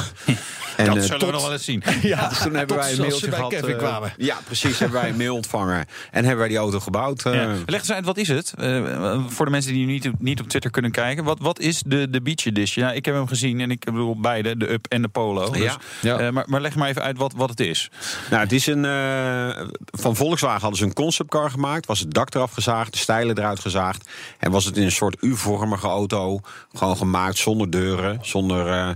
[0.77, 1.83] en, dat eh, zullen tot- we nog wel eens zien.
[2.03, 3.53] Ja, dus toen hebben wij een mailtje ze bij gehad.
[3.55, 4.13] Kevin eh, kwamen.
[4.17, 4.79] ja, precies.
[4.79, 5.87] hebben wij een mail ontvangen.
[6.11, 7.25] En hebben wij die auto gebouwd.
[7.25, 7.35] eh.
[7.35, 7.55] Ja.
[7.67, 8.53] Leg eens uit, wat is het?
[8.59, 11.25] Eh, voor de mensen die niet, niet op Twitter kunnen kijken.
[11.25, 12.85] Wat, wat is de, de Beach Edition?
[12.87, 15.51] Ja, ik heb hem gezien en ik bedoel beide, de Up en de Polo.
[15.51, 15.77] Dus, Ja.
[16.01, 16.19] Ja.
[16.19, 17.91] eh, maar, maar leg maar even uit wat, wat het is.
[18.31, 18.85] Nou, het is een.
[18.85, 21.87] eh, van Volkswagen hadden ze een conceptcar gemaakt.
[21.87, 24.09] Was het dak eraf gezaagd, de stijlen eruit gezaagd.
[24.39, 26.41] En was het in een soort U-vormige auto.
[26.75, 28.67] Gewoon gemaakt zonder deuren, zonder.
[28.67, 28.91] eh,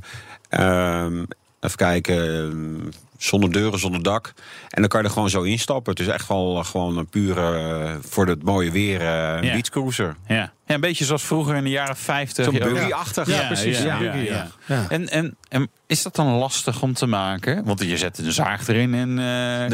[0.48, 1.24] ehm,
[1.60, 2.44] even kijken.
[2.50, 4.32] ehm, Zonder deuren, zonder dak.
[4.68, 5.92] En dan kan je er gewoon zo instappen.
[5.92, 9.52] Het is echt wel eh, gewoon een pure, eh, voor het mooie weer, een Ja.
[9.52, 10.16] beachcruiser.
[10.26, 10.52] Ja.
[10.72, 12.44] Ja, een beetje zoals vroeger in de jaren 50.
[12.44, 13.26] Zo'n buggy-achtig.
[13.28, 13.78] Ja, Ja, precies.
[13.78, 14.14] Ja, Ja.
[14.14, 14.46] ja, ja.
[14.66, 14.86] Ja.
[14.88, 17.64] En, en, en is dat dan lastig om te maken?
[17.64, 19.24] Want je zet de zaag erin en eh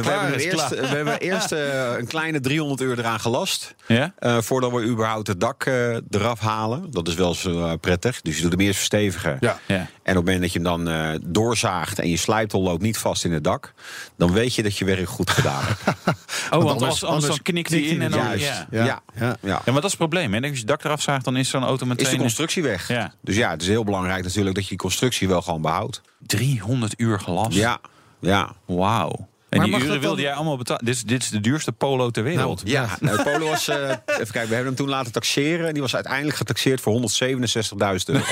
[0.05, 0.71] We hebben, eerst, klaar.
[0.71, 1.51] we hebben eerst
[1.99, 3.75] een kleine 300 uur eraan gelast.
[3.87, 4.13] Ja?
[4.19, 6.91] eh, voordat we überhaupt het dak eh, eraf halen.
[6.91, 8.21] Dat is wel zo prettig.
[8.21, 9.37] Dus je doet hem eerst verstevigen.
[9.41, 9.59] Ja.
[9.67, 9.77] Ja.
[9.77, 12.99] En op het moment dat je hem dan eh, doorzaagt en je slijptol loopt niet
[12.99, 13.73] vast in het dak,
[14.17, 15.97] dan weet je dat je werk goed gedaan hebt.
[16.51, 18.21] Oh, want anders- anders, anders, knikt hij in en dan...
[18.25, 18.45] Juist.
[18.47, 18.67] Ja.
[18.71, 18.85] Ja.
[18.85, 19.03] Ja.
[19.19, 19.27] Ja.
[19.27, 19.37] Ja.
[19.49, 20.35] ja, maar dat is het probleem.
[20.35, 20.49] Hè?
[20.49, 22.07] Als je dak eraf zaagt, dan is zo'n auto meteen...
[22.07, 22.89] Is de constructie weg.
[22.89, 23.13] Ja.
[23.23, 26.01] Dus ja, het is heel belangrijk natuurlijk dat je die constructie wel gewoon behoudt.
[26.27, 27.57] 300 uur gelast.
[27.57, 27.79] Ja,
[28.21, 28.53] ja.
[28.67, 29.29] Wauw.
[29.49, 30.85] En Maar die uren dan- wilde jij allemaal betalen.
[30.85, 32.63] Dit is, dit is de duurste polo ter wereld.
[32.65, 33.69] Ja, nou, Polo was.
[33.69, 35.67] eh, even kijken, we hebben hem toen laten taxeren.
[35.67, 38.25] En die was uiteindelijk getaxeerd voor 167.000 euro.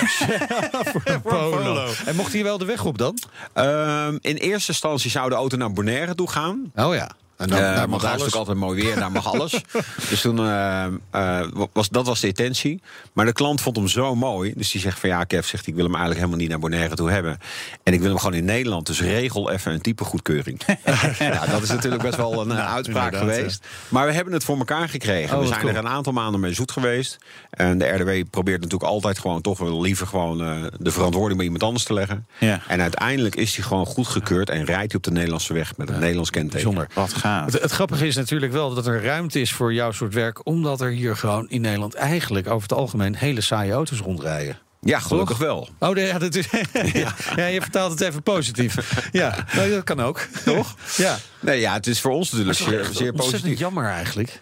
[1.23, 1.89] Polo.
[2.07, 3.19] En mocht hij wel de weg op dan?
[3.53, 6.73] Ehm, in eerste instantie zou de auto naar Bonaire toe gaan.
[6.75, 7.11] Oh ja.
[7.37, 8.33] En Eh, dan, daar want mag daar is alles.
[8.33, 9.63] natuurlijk altijd mooi weer, daar mag alles.
[10.11, 12.83] dus toen eh, eh, was dat was de intentie.
[13.13, 14.53] Maar de klant vond hem zo mooi.
[14.57, 16.95] Dus die zegt van ja, Kev, zegt, ik wil hem eigenlijk helemaal niet naar Bonaire
[16.95, 17.39] toe hebben.
[17.83, 18.87] En ik wil hem gewoon in Nederland.
[18.87, 20.61] Dus regel even een typegoedkeuring.
[21.19, 23.67] ja, dat is natuurlijk best wel een eh, uitspraak geweest.
[23.89, 25.37] Maar we hebben het voor elkaar gekregen.
[25.37, 27.19] Oh, we zijn er een aantal maanden mee zoet geweest.
[27.51, 31.45] En de RDW probeert natuurlijk altijd gewoon toch wel liever gewoon eh, de verantwoording bij
[31.45, 32.27] iemand anders te leggen.
[32.39, 32.61] Ja.
[32.69, 35.99] En uiteindelijk is hij gewoon goedgekeurd en rijdt hij op de Nederlandse weg met een
[35.99, 36.55] Nederlands kenteken.
[36.57, 36.89] Bijzonder.
[36.95, 40.47] Wat Het, het grappige is natuurlijk wel dat er ruimte is voor jouw soort werk.
[40.47, 44.59] Omdat er hier gewoon in Nederland eigenlijk over het algemeen hele saaie auto's rondrijden.
[44.81, 45.69] Ja, gelukkig wel.
[45.79, 46.47] Oh, nee, ja, dat is,
[47.37, 47.47] ja.
[47.47, 49.09] je vertaalt het even positief.
[49.13, 50.21] Ja, nou, dat kan ook.
[50.45, 50.75] Toch?
[50.97, 51.19] Ja.
[51.41, 53.59] Nee, ja, het is voor ons natuurlijk zeer, zeer Ontzettend positief.
[53.59, 54.41] jammer eigenlijk.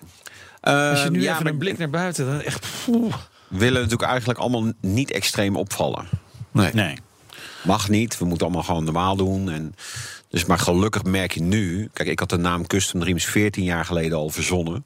[0.61, 2.67] Als je Ehm, nu ja, even maar een blik naar buiten, dan echt...
[2.87, 3.11] We
[3.49, 6.09] willen natuurlijk eigenlijk allemaal niet extreem opvallen.
[6.51, 6.71] Nee.
[6.73, 6.97] Nee.
[7.63, 9.51] Mag niet, we moeten allemaal gewoon normaal doen.
[9.51, 9.75] En
[10.35, 11.89] dus, maar gelukkig merk je nu...
[11.93, 14.85] Kijk, ik had de naam Custom Dreams 14 jaar geleden al verzonnen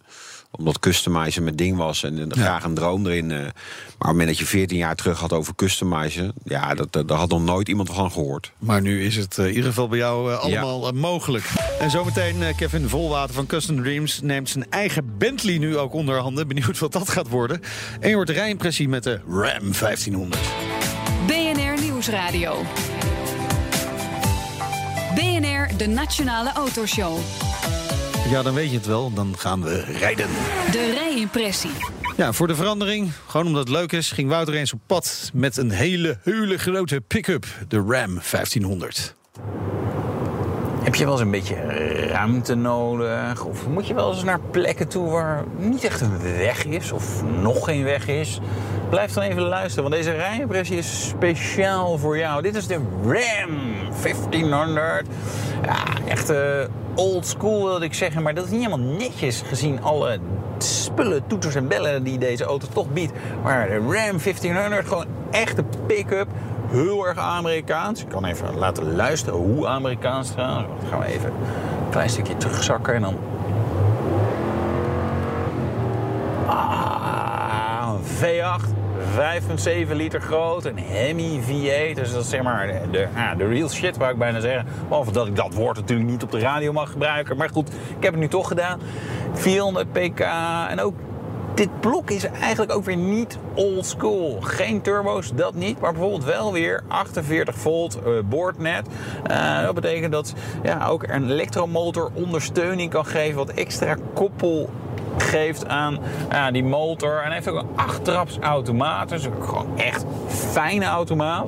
[0.51, 3.31] omdat customizen mijn ding was en er graag een droom erin.
[3.31, 3.39] eh.
[3.39, 3.55] Maar op
[3.99, 6.33] het moment dat je 14 jaar terug had over customizen...
[6.45, 8.53] ja, dat, dat, daar had nog nooit iemand van gehoord.
[8.59, 11.45] Maar nu is het eh, in ieder geval bij jou eh, allemaal mogelijk.
[11.79, 16.49] En zometeen Kevin Volwater van Custom Dreams neemt zijn eigen Bentley nu ook onder handen.
[16.49, 17.61] Benieuwd wat dat gaat worden.
[18.01, 20.43] En je hoort de rijimpressie met de Ram 1500.
[21.27, 22.65] BNR Nieuwsradio.
[25.79, 27.19] De Nationale Autoshow.
[28.31, 29.13] Ja, dan weet je het wel.
[29.13, 30.27] Dan gaan we rijden.
[30.71, 31.71] De rijimpressie.
[32.17, 35.57] Ja, voor de verandering, gewoon omdat het leuk is, ging Wouter eens op pad met
[35.57, 37.47] een hele, hele grote pick-up.
[37.69, 39.15] De Ram 1500.
[40.83, 41.55] Heb je wel eens een beetje
[42.07, 43.45] ruimte nodig?
[43.45, 47.23] Of moet je wel eens naar plekken toe waar niet echt een weg is of
[47.41, 48.41] nog geen weg is?
[48.91, 52.43] Blijf dan even luisteren, want deze rijimpressie is speciaal voor jou.
[52.43, 53.59] Dit is de Ram
[54.03, 55.07] 1500.
[55.65, 55.77] Ja,
[56.09, 56.41] echt eh,
[56.95, 60.19] old school wilde ik zeggen, maar dat is niet helemaal netjes gezien alle
[60.59, 63.13] spullen, toeters en bellen die deze auto toch biedt.
[63.43, 66.29] Maar de Ram 1500, gewoon echte pick-up.
[66.71, 68.03] Heel erg Amerikaans.
[68.03, 70.67] Ik kan even laten luisteren hoe Amerikaans trouwens.
[70.81, 73.17] Dan gaan we even een klein stukje terugzakken en dan.
[76.47, 78.77] Ah, een V8.
[79.89, 81.95] 5,7 liter groot, een Hemi V8.
[81.95, 84.67] Dus dat is zeg maar de, de, de real shit, wou ik bijna zeggen.
[84.89, 87.37] Behalve dat ik dat woord natuurlijk niet op de radio mag gebruiken.
[87.37, 88.81] Maar goed, ik heb het nu toch gedaan.
[89.33, 90.21] 400 pk
[90.69, 90.95] en ook
[91.59, 94.39] dit blok is eigenlijk ook weer niet old school.
[94.41, 95.81] Geen turbo's, dat niet.
[95.81, 98.87] Maar bijvoorbeeld wel weer 48 volt eh, boordnet.
[99.27, 103.37] Eh, dat betekent dat ja, ook een elektromotor ondersteuning kan geven.
[103.37, 104.71] Wat extra koppel
[105.17, 105.99] geeft aan
[106.53, 107.23] die motor.
[107.23, 109.09] En heeft ook een achttrapsautomaat.
[109.09, 111.47] Dus gewoon echt fijne automaat.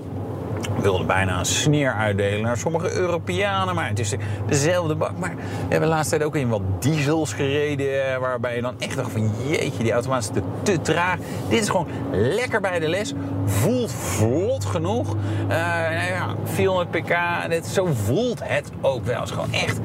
[0.83, 3.75] Wilde bijna een sneer uitdelen naar sommige Europeanen.
[3.75, 5.19] Maar het is de- dezelfde bak.
[5.19, 8.13] Maar we hebben de laatste tijd ook in wat diesels gereden.
[8.13, 11.17] eh, Waarbij je dan echt dacht van jeetje, die automaat is te, te traag.
[11.49, 13.13] Dit is gewoon lekker bij de les.
[13.45, 15.17] Voelt vlot genoeg.
[15.49, 17.17] Nou ja, 400 pk.
[17.49, 19.21] Dit, zo voelt het ook wel.
[19.21, 19.79] Het is gewoon echt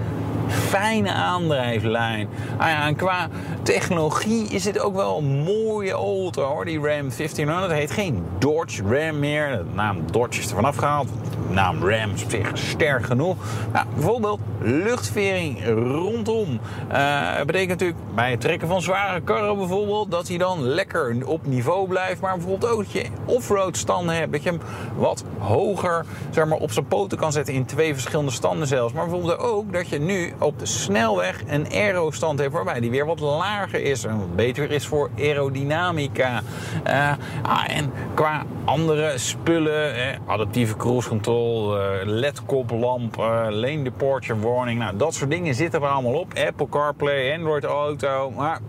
[0.48, 2.28] fijne aandrijflijn.
[2.58, 3.30] Ah ja, qua
[3.62, 6.66] technologie is dit ook wel een mooie auto hoor.
[6.66, 9.50] Die Ram 1500 heet geen Dodge Ram meer.
[9.50, 11.08] De naam Dodge is er vanaf gehaald.
[11.48, 13.36] De naam Ram is op zich sterk genoeg.
[13.74, 16.60] Nou, bijvoorbeeld luchtvering rondom.
[16.88, 20.12] Eh, Dat betekent natuurlijk bij het trekken van zware karren bijvoorbeeld...
[20.12, 22.22] dat hij dan lekker op niveau blijft.
[22.22, 24.32] Maar bijvoorbeeld ook dat je offroad standen hebt.
[24.32, 24.60] Dat je hem
[24.96, 28.94] wat hoger zeg maar, op zijn poten kan zetten in twee verschillende standen zelfs.
[28.94, 32.54] Maar bijvoorbeeld ook dat je nu op de snelweg een aero-stand hebt...
[32.54, 36.42] waarbij die weer wat lager is en wat beter is voor aerodynamica.
[36.84, 37.12] Eh,
[37.42, 41.80] ah, en qua andere spullen, eh, adaptieve cruise control...
[41.80, 44.80] eh, LED-koplamp, eh, lane departure warning.
[44.80, 46.34] Nou, dat soort dingen zitten er allemaal op.
[46.48, 48.32] Apple CarPlay, Android Auto.
[48.32, 48.60] Maar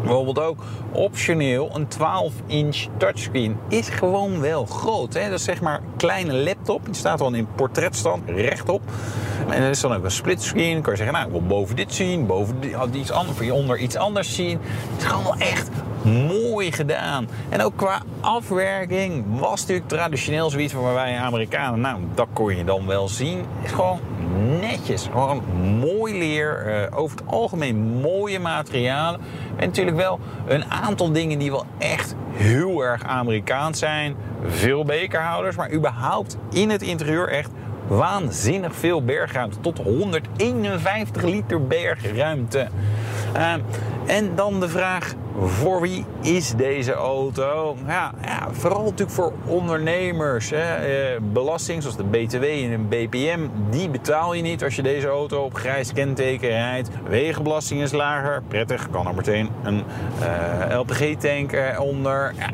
[0.00, 0.58] bijvoorbeeld ook
[0.92, 5.14] optioneel een 12-inch touchscreen is gewoon wel groot.
[5.14, 5.30] Hè?
[5.30, 6.84] Dat is zeg maar een kleine laptop.
[6.84, 8.82] Die staat dan in portretstand rechtop.
[9.48, 10.82] En er is dan ook een splitscreen.
[10.82, 12.56] Kan je zeggen, nou, ik wil boven dit zien, boven
[12.92, 14.58] iets anders, of onder iets anders zien.
[14.92, 15.70] Het is gewoon wel echt
[16.02, 17.28] mooi gedaan.
[17.48, 22.64] En ook qua afwerking was natuurlijk traditioneel zoiets van wij Amerikanen, nou, dat kon je
[22.64, 23.44] dan wel zien.
[23.64, 24.00] Is gewoon
[24.60, 25.08] netjes.
[25.10, 25.42] Gewoon
[25.80, 26.66] mooi leer.
[26.66, 29.20] eh, over het algemeen mooie materialen.
[29.56, 34.16] En natuurlijk wel een aantal dingen die wel echt heel erg Amerikaans zijn.
[34.46, 37.50] Veel bekerhouders, maar überhaupt in het interieur echt
[37.86, 39.60] waanzinnig veel bergruimte.
[39.60, 42.68] Tot 151 liter bergruimte.
[43.32, 43.52] Eh,
[44.06, 47.76] en dan de vraag, voor wie is deze auto?
[47.86, 50.50] Ja, ja vooral natuurlijk voor ondernemers.
[50.50, 50.74] Hè.
[50.74, 55.08] Eh, belasting zoals de BTW en een BPM, die betaal je niet als je deze
[55.08, 56.88] auto op grijs kenteken rijdt.
[57.08, 59.82] Wegenbelasting is lager, prettig, kan er meteen een
[60.20, 62.32] eh, LPG-tank onder.
[62.36, 62.50] Ja,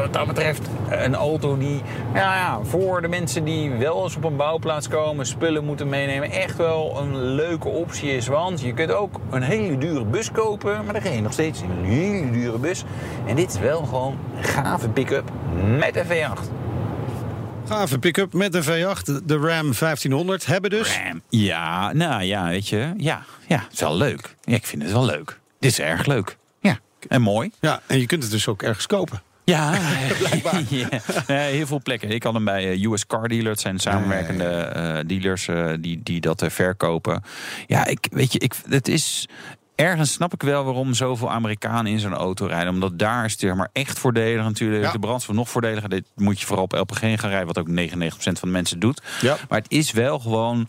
[0.00, 1.82] wat dat betreft een auto die
[2.14, 6.30] ja, ja, voor de mensen die wel eens op een bouwplaats komen, spullen moeten meenemen,
[6.30, 8.26] echt wel een leuke optie is.
[8.26, 11.62] Want je kunt ook een hele dure bus kopen, maar dan ga je nog steeds
[11.62, 12.84] in een hele dure bus.
[13.26, 15.30] En dit is wel gewoon een gave pick-up
[15.78, 16.40] met een V8.
[17.68, 21.00] Gave pick-up met de V8, de Ram 1500 hebben dus.
[21.04, 21.22] Ram.
[21.28, 22.92] Ja, nou ja, weet je.
[22.96, 24.34] Ja, ja, het is wel leuk.
[24.42, 25.40] Ja, ik vind het wel leuk.
[25.58, 26.36] Dit is erg leuk.
[26.60, 26.78] Ja,
[27.08, 27.50] en mooi.
[27.60, 29.22] Ja, en je kunt het dus ook ergens kopen.
[29.52, 29.72] Ja,
[31.26, 32.10] heel veel plekken.
[32.10, 33.50] Ik had hem bij eh, US Car Dealer.
[33.50, 37.22] Het zijn samenwerkende eh, dealers eh, die, die dat verkopen.
[37.66, 39.28] Ja, ik, weet je, ik, het is...
[39.74, 42.72] Ergens snap ik wel waarom zoveel Amerikanen in zo'n auto rijden.
[42.72, 44.82] Omdat daar is het zeg maar echt voordelig natuurlijk.
[44.84, 44.92] Ja.
[44.92, 45.88] De brandstof nog voordeliger.
[45.88, 47.46] Dit moet je vooral op LPG gaan rijden.
[47.46, 47.72] Wat ook 99%
[48.16, 49.02] van de mensen doet.
[49.20, 49.36] Ja.
[49.48, 50.68] Maar het is wel gewoon...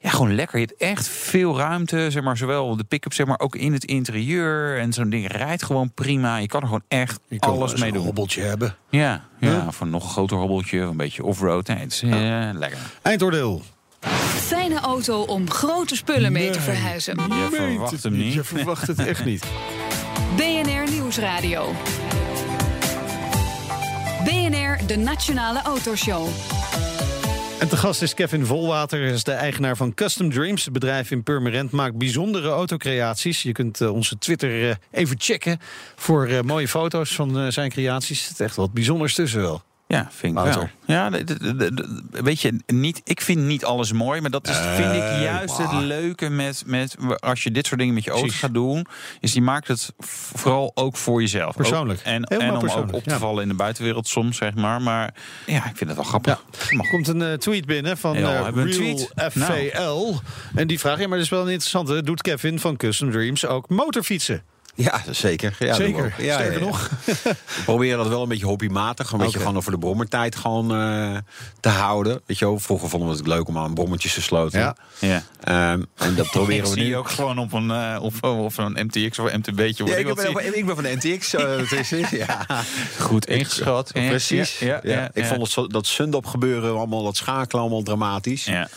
[0.00, 0.58] Ja, gewoon lekker.
[0.58, 3.84] Je hebt echt veel ruimte, zeg maar, zowel de pick-up, zeg maar, ook in het
[3.84, 4.78] interieur.
[4.78, 6.36] En zo'n ding rijdt gewoon prima.
[6.36, 8.04] Je kan er gewoon echt Je kan alles mee een doen.
[8.04, 8.74] hobbeltje hebben.
[8.90, 9.64] Ja, ja, Ja.
[9.66, 11.66] of een nog groter hobbeltje, of een beetje offroad.
[11.66, 12.10] Nee, het is eh,
[12.52, 12.78] lekker.
[13.02, 13.62] Eindoordeel.
[14.36, 17.14] Fijne auto om grote spullen mee te verhuizen.
[17.14, 18.32] Je verwacht hem niet.
[18.32, 19.44] Je verwacht het echt niet.
[20.36, 21.72] BNR Nieuwsradio.
[24.24, 26.28] BNR, de Nationale Autoshow.
[27.62, 30.64] En te gast is Kevin Volwater, hij is de eigenaar van Custom Dreams.
[30.64, 33.42] Het bedrijf in Purmerend maakt bijzondere autocreaties.
[33.42, 35.60] Je kunt eh, onze Twitter eh, even checken
[35.96, 38.20] voor eh, mooie foto's van zijn creaties.
[38.20, 39.62] Er zit echt wat bijzonders tussen wel.
[39.92, 40.70] Ja, vind ik Wouter.
[40.86, 40.96] wel.
[40.96, 41.10] Ja,
[42.10, 45.72] weet je, niet, ik vind niet alles mooi, maar dat is, vind ik juist het
[45.72, 48.42] leuke met, met als je dit soort dingen met je auto Precies.
[48.44, 48.86] gaat doen,
[49.20, 51.56] is die maakt het vooral ook voor jezelf.
[51.56, 51.98] Persoonlijk.
[51.98, 53.18] Ook- en, en om ook op te ja.
[53.18, 54.82] vallen in de buitenwereld soms, zeg maar.
[54.82, 55.14] Maar
[55.46, 56.44] ja, ik vind het wel grappig.
[56.70, 59.08] Er komt een eh, tweet binnen van een Real?
[59.14, 59.30] Nou.
[59.30, 60.14] FVL.
[60.54, 62.02] En die vraagt, ja, maar dat is wel een interessante.
[62.02, 64.42] Doet Kevin van Custom Dreams ook motorfietsen?
[64.74, 65.56] Ja, zeker.
[65.58, 66.04] Ja, Zeker.
[66.04, 66.10] ook.
[66.18, 66.64] Ja, Sterker ja, ja.
[66.64, 66.90] nog.
[67.22, 69.12] We proberen dat wel een beetje hobbymatig.
[69.12, 71.16] Een beetje gewoon over de brommertijd gewoon, eh,
[71.60, 72.20] te houden.
[72.26, 74.60] Weet je wel, vroeger vonden we het leuk om aan brommertjes te sloten.
[74.60, 74.76] Ja.
[74.98, 75.22] Ja.
[75.44, 76.88] Ehm, en dat Ik proberen we zie nu.
[76.88, 79.84] je ook gewoon op een, eh, of, of een MTX of een MTB'tje.
[79.84, 81.34] Ja, Ja, ik, ben, ik ben van de NTX.
[81.34, 82.46] eh, precies, ja.
[82.98, 83.92] Goed ingeschat.
[83.92, 84.58] Precies.
[84.58, 85.34] Ja, ja, ja, ik ja.
[85.34, 88.44] vond het dat Sundop gebeuren, allemaal dat schakelen, allemaal dramatisch.
[88.44, 88.68] Ja.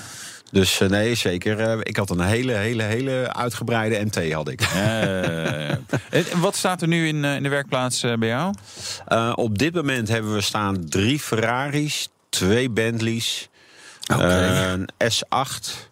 [0.51, 1.59] Dus eh, nee, zeker.
[1.59, 4.61] eh, ik had een hele, hele, hele uitgebreide MT had ik.
[4.61, 8.53] Eh, wat staat er nu in, eh, in de werkplaats bij jou?
[9.07, 13.49] Eh, op dit moment hebben we staan drie Ferraris, twee Bentleys,
[14.07, 15.89] een S8,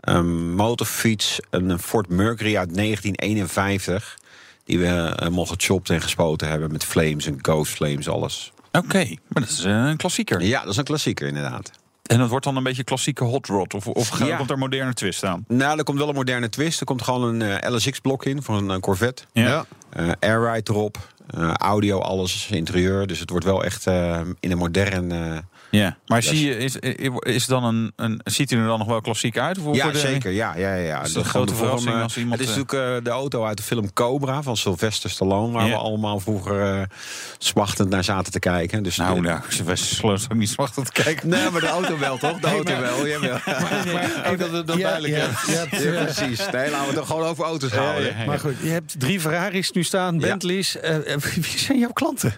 [0.00, 4.18] een motorfiets, een Ford Mercury uit 1951.
[4.64, 8.52] Die we helemaal gechopt en gespoten hebben met flames en ghost flames, alles.
[8.72, 10.42] Oké, maar dat is een klassieker.
[10.42, 11.70] Ja, dat is een klassieker inderdaad.
[12.08, 13.74] En dat wordt dan een beetje klassieke hot rod?
[13.74, 14.36] Of, of Ja.
[14.36, 15.44] komt er moderne twist aan?
[15.48, 16.80] Nou, er komt wel een moderne twist.
[16.80, 19.22] Er komt gewoon een eh, LSX-blok in van een, eh, Corvette.
[19.32, 19.64] Ja.
[20.20, 20.96] Airride erop,
[21.56, 23.06] audio, alles, interieur.
[23.06, 23.86] Dus het wordt wel echt
[24.40, 25.12] in een modern...
[25.70, 25.96] Ja.
[26.06, 26.76] Maar zie je, is,
[27.20, 29.58] is dan een, een, ziet hij er dan nog wel klassiek uit?
[29.58, 30.30] Of Ja, voor de- zeker.
[30.30, 32.60] Ja, ja, ja, is Dat grote de vorm, verrassing eh, als iemand, Het is eh,
[32.60, 35.52] natuurlijk eh, de auto uit de film Cobra van Sylvester Stallone...
[35.52, 35.70] waar Ja.
[35.70, 36.82] we allemaal vroeger eh,
[37.38, 38.82] smachtend naar zaten te kijken.
[38.82, 39.40] Dus Nou, de- nou,
[39.76, 41.28] sloot ook niet zwart te kijken.
[41.28, 42.38] Nee, maar de auto wel, toch?
[42.40, 43.06] De auto wel.
[43.06, 43.38] Ja, wel.
[44.32, 45.54] Ook dat het dat Ja, duidelijk ja, is.
[45.54, 45.66] Ja,
[46.04, 46.38] precies.
[46.50, 48.16] Nee, laten we het toch gewoon over auto's houden.
[48.18, 48.24] ja.
[48.26, 50.76] Maar goed, je hebt drie Ferraris nu staan, Bentleys.
[51.34, 52.34] Wie zijn jouw klanten?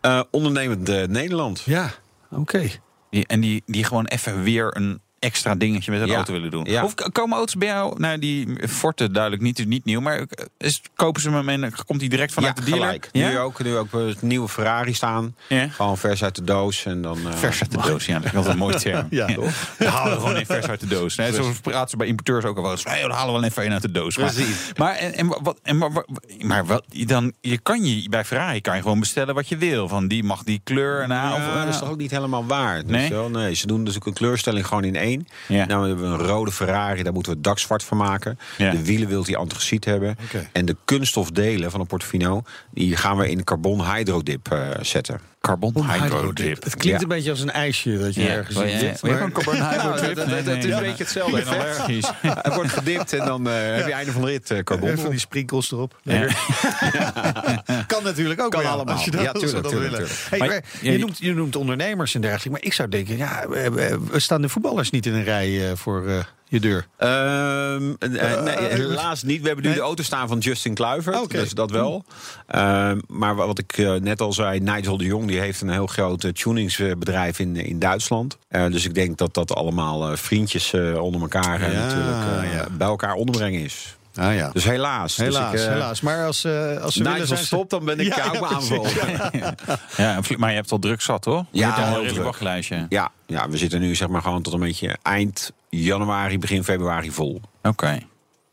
[0.00, 1.62] Eh, ondernemend Nederland.
[1.64, 1.90] Ja,
[2.30, 2.68] oké.
[3.10, 6.14] En die, die gewoon even weer een extra dingetje met een Ja.
[6.14, 6.64] auto willen doen.
[6.64, 6.84] Ja.
[6.84, 10.24] Of komen auto's bij jou, nou die Forte duidelijk niet, niet nieuw, maar
[10.58, 12.86] is, kopen ze hem en komt hij direct vanuit ja, de dealer?
[12.86, 13.08] gelijk.
[13.12, 15.36] Nu ook, nu ook een nieuwe Ferrari staan.
[15.48, 16.84] Gewoon vers uit de doos.
[16.84, 19.06] En dan, eh, Vers uit de doos, ja, dat is altijd een mooi term.
[19.20, 19.74] Ja, toch?
[19.78, 21.14] We halen gewoon een vers uit de doos.
[21.16, 22.84] Nee, zo praten ze bij importeurs ook al wel eens.
[22.84, 24.16] Hey, we halen wel even een uit de doos.
[24.16, 24.70] Maar, Precies.
[24.76, 26.06] maar, en, en, wat, en, maar, wat-
[26.38, 29.88] maar wat, dan, je kan je bij Ferrari kan je gewoon bestellen wat je wil.
[29.88, 31.00] Van die mag die kleur.
[31.02, 32.82] En, of, eh, dat is toch ook niet helemaal waar.
[32.82, 33.08] Dus Nee?
[33.10, 35.08] wel, nee, ze doen dus ook een kleurstelling gewoon in één.
[35.48, 35.66] Ja.
[35.66, 38.38] Nou, we hebben een rode Ferrari, daar moeten we het dak zwart van maken.
[38.58, 38.70] Ja.
[38.70, 40.16] De wielen wilt hij antraciet hebben.
[40.52, 45.29] En de kunststofdelen van een Portofino, die gaan we in carbon hydrodip eh, zetten.
[45.40, 46.62] Carbon hydrodip.
[46.64, 47.02] Het klinkt Ja.
[47.02, 50.26] een beetje als een ijsje dat je Ja, ergens wil in maar- een carbon hydrodip?
[50.26, 51.78] Nee, het is een beetje hetzelfde Ik ben effect.
[51.78, 52.10] allergisch.
[52.42, 54.88] Hij wordt gedipt en dan eh, heb je einde van de rit eh, carbon.
[54.88, 55.96] Even van die sprinkels erop.
[57.86, 58.94] Kan natuurlijk ook Kan jou, allemaal.
[58.94, 60.08] Als je dat, Ja, als we tuurlijk, dat tuurlijk, willen.
[60.08, 60.30] tuurlijk.
[60.30, 62.50] Hey, Maar je- je, noemt, je noemt ondernemers en dergelijke.
[62.50, 66.06] Maar ik zou denken, ja, we, staan de voetballers niet in een rij eh, voor
[66.08, 66.18] eh,
[66.50, 66.86] je deur.
[66.96, 69.40] Ehm, eh, nee, helaas niet.
[69.40, 69.78] We hebben nu Nee?
[69.78, 71.30] de auto staan van Justin Kluivert.
[71.30, 72.04] Dus dat wel.
[72.46, 75.86] Ehm, maar wat ik eh, net al zei, Nigel de Jong die heeft een heel
[75.86, 78.38] groot eh, tuningsbedrijf in, in Duitsland.
[78.48, 82.42] Eh, dus ik denk dat dat allemaal eh, vriendjes eh, onder elkaar eh, Ja, natuurlijk
[82.44, 82.66] eh, ja.
[82.70, 83.96] bij elkaar onderbrengen is.
[84.20, 84.50] Ah ja.
[84.52, 85.16] Dus helaas.
[85.16, 86.00] helaas, dus ik, eh, helaas.
[86.00, 86.52] Maar als, eh
[86.82, 88.48] als ze willen Nigel zijn ze- stopt, dan ben ik Ja, precies.
[88.56, 88.90] aanvallen.
[89.96, 91.44] Ja, maar je hebt al druk zat, hoor?
[91.50, 92.86] Je Ja, hebt al een heel wachtlijstje.
[92.88, 97.10] Ja, ja, we zitten nu zeg maar gewoon tot een beetje eind januari, begin februari
[97.10, 97.40] vol.
[97.62, 97.98] Oké.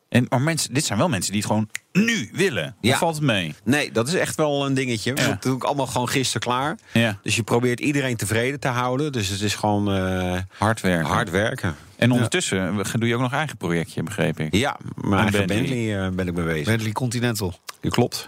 [0.09, 2.75] En, maar mensen, dit zijn wel mensen die het gewoon nu willen.
[2.81, 2.97] Ja.
[2.97, 3.55] valt het mee?
[3.63, 5.11] Nee, dat is echt wel een dingetje.
[5.15, 5.27] Ja.
[5.27, 6.77] Dat doe ik allemaal gewoon gisteren klaar.
[6.91, 7.17] Ja.
[7.23, 9.11] Dus je probeert iedereen tevreden te houden.
[9.11, 11.07] Dus het is gewoon eh, Hard werken.
[11.13, 11.75] hard werken.
[11.97, 14.55] En ondertussen doe je ook nog eigen projectje, begreep ik.
[14.55, 15.57] Ja, mijn eigen Bentley.
[15.57, 16.65] Bentley, eh, ben ik mee bezig.
[16.65, 17.53] Bentley Continental.
[17.81, 18.27] Dat klopt.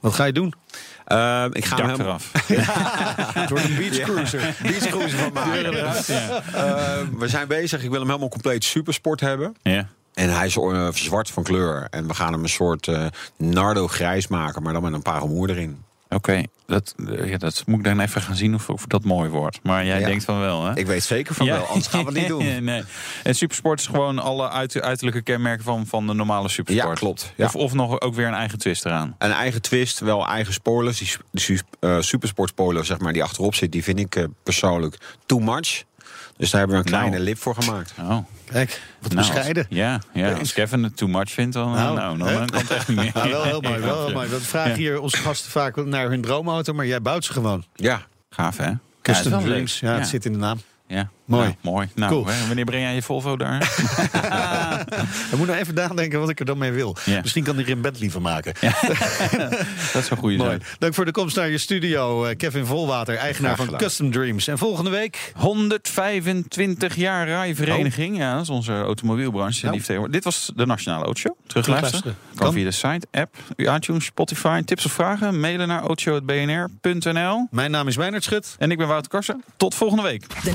[0.00, 0.54] Wat ga je doen?
[1.04, 2.30] Eh, ik ga Dak hem eraf.
[3.48, 4.40] Door een beach cruiser.
[4.62, 5.74] Beach cruiser van maken.
[5.74, 7.82] Eh, we zijn bezig.
[7.82, 9.56] Ik wil hem helemaal compleet supersport hebben.
[9.62, 9.88] Ja.
[10.14, 10.58] En hij is
[10.92, 11.86] zwart van kleur.
[11.90, 15.50] En we gaan hem een soort eh, nardo grijs maken, maar dan met een paramoer
[15.50, 15.82] erin.
[16.14, 19.30] Oké, dat, eh, ja, dat moet ik dan even gaan zien of, of dat mooi
[19.30, 19.58] wordt.
[19.62, 20.06] Maar jij Ja.
[20.06, 20.76] denkt van wel, hè?
[20.76, 21.52] Ik weet zeker van Ja.
[21.52, 22.64] wel, anders gaan we het niet doen.
[22.64, 22.82] nee.
[23.22, 26.98] En supersport is gewoon alle uit, uiterlijke kenmerken van, van de normale supersport.
[27.00, 27.32] Ja, klopt.
[27.38, 29.14] Of, of nog ook weer een eigen twist eraan.
[29.18, 30.98] Een eigen twist, wel eigen spoilers.
[30.98, 31.58] Die, die
[32.46, 34.96] spoiler zeg maar, die achterop zit, die vind ik eh, persoonlijk
[35.26, 35.84] too much.
[36.42, 37.04] Dus daar hebben we een Nou.
[37.04, 37.92] kleine lip voor gemaakt.
[38.00, 38.18] Oh.
[38.44, 39.66] Kijk, wat Nou, bescheiden.
[39.68, 42.60] als- ja, ja, als Kevin het too much vindt, dan, Nou, nou, dan, dan kan
[42.60, 43.12] het echt niet meer.
[43.12, 43.80] Wel heel mooi.
[43.80, 44.28] Wel heel mooi.
[44.28, 47.64] We vragen hier onze gasten vaak naar hun droomauto, maar jij bouwt ze gewoon.
[47.74, 48.72] Ja, Gaaf, hè?
[49.02, 49.80] Custom ja, Dreams.
[49.80, 50.60] Ja, het zit in de naam.
[50.86, 51.10] Ja.
[51.24, 51.44] Mooi.
[51.44, 51.88] Nou, mooi.
[51.94, 52.26] Nou, Cool.
[52.26, 53.58] hè, wanneer breng jij je Volvo daar?
[55.30, 56.96] We moeten even nadenken wat ik er dan mee wil.
[57.04, 57.20] Ja.
[57.20, 58.54] Misschien kan hij er een Bentley van maken.
[59.92, 60.50] dat is een goede Mooi.
[60.50, 60.74] zaak.
[60.78, 63.76] Dank voor de komst naar je studio, eh, Kevin Volwater, eigenaar van.
[63.76, 64.46] Custom Dreams.
[64.48, 68.16] En volgende week 125 jaar rijvereniging.
[68.16, 69.66] Ja, dat is onze automobielbranche.
[69.66, 70.10] Nou.
[70.10, 71.36] Dit was de Nationale Autoshow.
[71.46, 72.16] Terugluisteren.
[72.34, 74.62] Kan via de site, app, iTunes, Spotify.
[74.62, 75.40] Tips of vragen?
[75.40, 77.46] Mailen naar autoshow.bnr.nl.
[77.50, 78.56] Mijn naam is Meijnerd Schut.
[78.58, 79.44] En ik ben Wouter Karsen.
[79.56, 80.42] Tot volgende week.
[80.44, 80.54] De